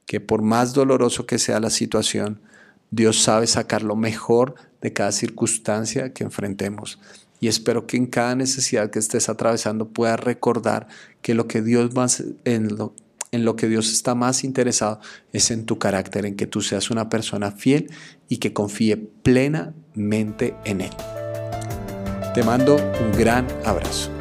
que 0.06 0.20
por 0.20 0.42
más 0.42 0.72
doloroso 0.72 1.26
que 1.26 1.38
sea 1.38 1.58
la 1.58 1.70
situación, 1.70 2.40
Dios 2.90 3.20
sabe 3.20 3.48
sacar 3.48 3.82
lo 3.82 3.96
mejor 3.96 4.54
de 4.80 4.92
cada 4.92 5.10
circunstancia 5.10 6.12
que 6.12 6.22
enfrentemos. 6.22 7.00
Y 7.40 7.48
espero 7.48 7.86
que 7.86 7.96
en 7.96 8.06
cada 8.06 8.36
necesidad 8.36 8.90
que 8.90 9.00
estés 9.00 9.28
atravesando 9.28 9.88
puedas 9.88 10.20
recordar 10.20 10.86
que 11.20 11.34
lo 11.34 11.48
que 11.48 11.60
Dios 11.60 11.94
más 11.94 12.22
en 12.44 12.76
lo, 12.76 12.94
en 13.36 13.44
lo 13.44 13.54
que 13.54 13.68
Dios 13.68 13.92
está 13.92 14.14
más 14.14 14.42
interesado 14.42 15.00
es 15.32 15.50
en 15.50 15.64
tu 15.64 15.78
carácter, 15.78 16.26
en 16.26 16.34
que 16.36 16.46
tú 16.46 16.62
seas 16.62 16.90
una 16.90 17.08
persona 17.08 17.52
fiel 17.52 17.90
y 18.28 18.38
que 18.38 18.52
confíe 18.52 18.96
plenamente 18.96 20.56
en 20.64 20.80
Él. 20.80 20.90
Te 22.34 22.42
mando 22.42 22.76
un 22.76 23.18
gran 23.18 23.46
abrazo. 23.64 24.15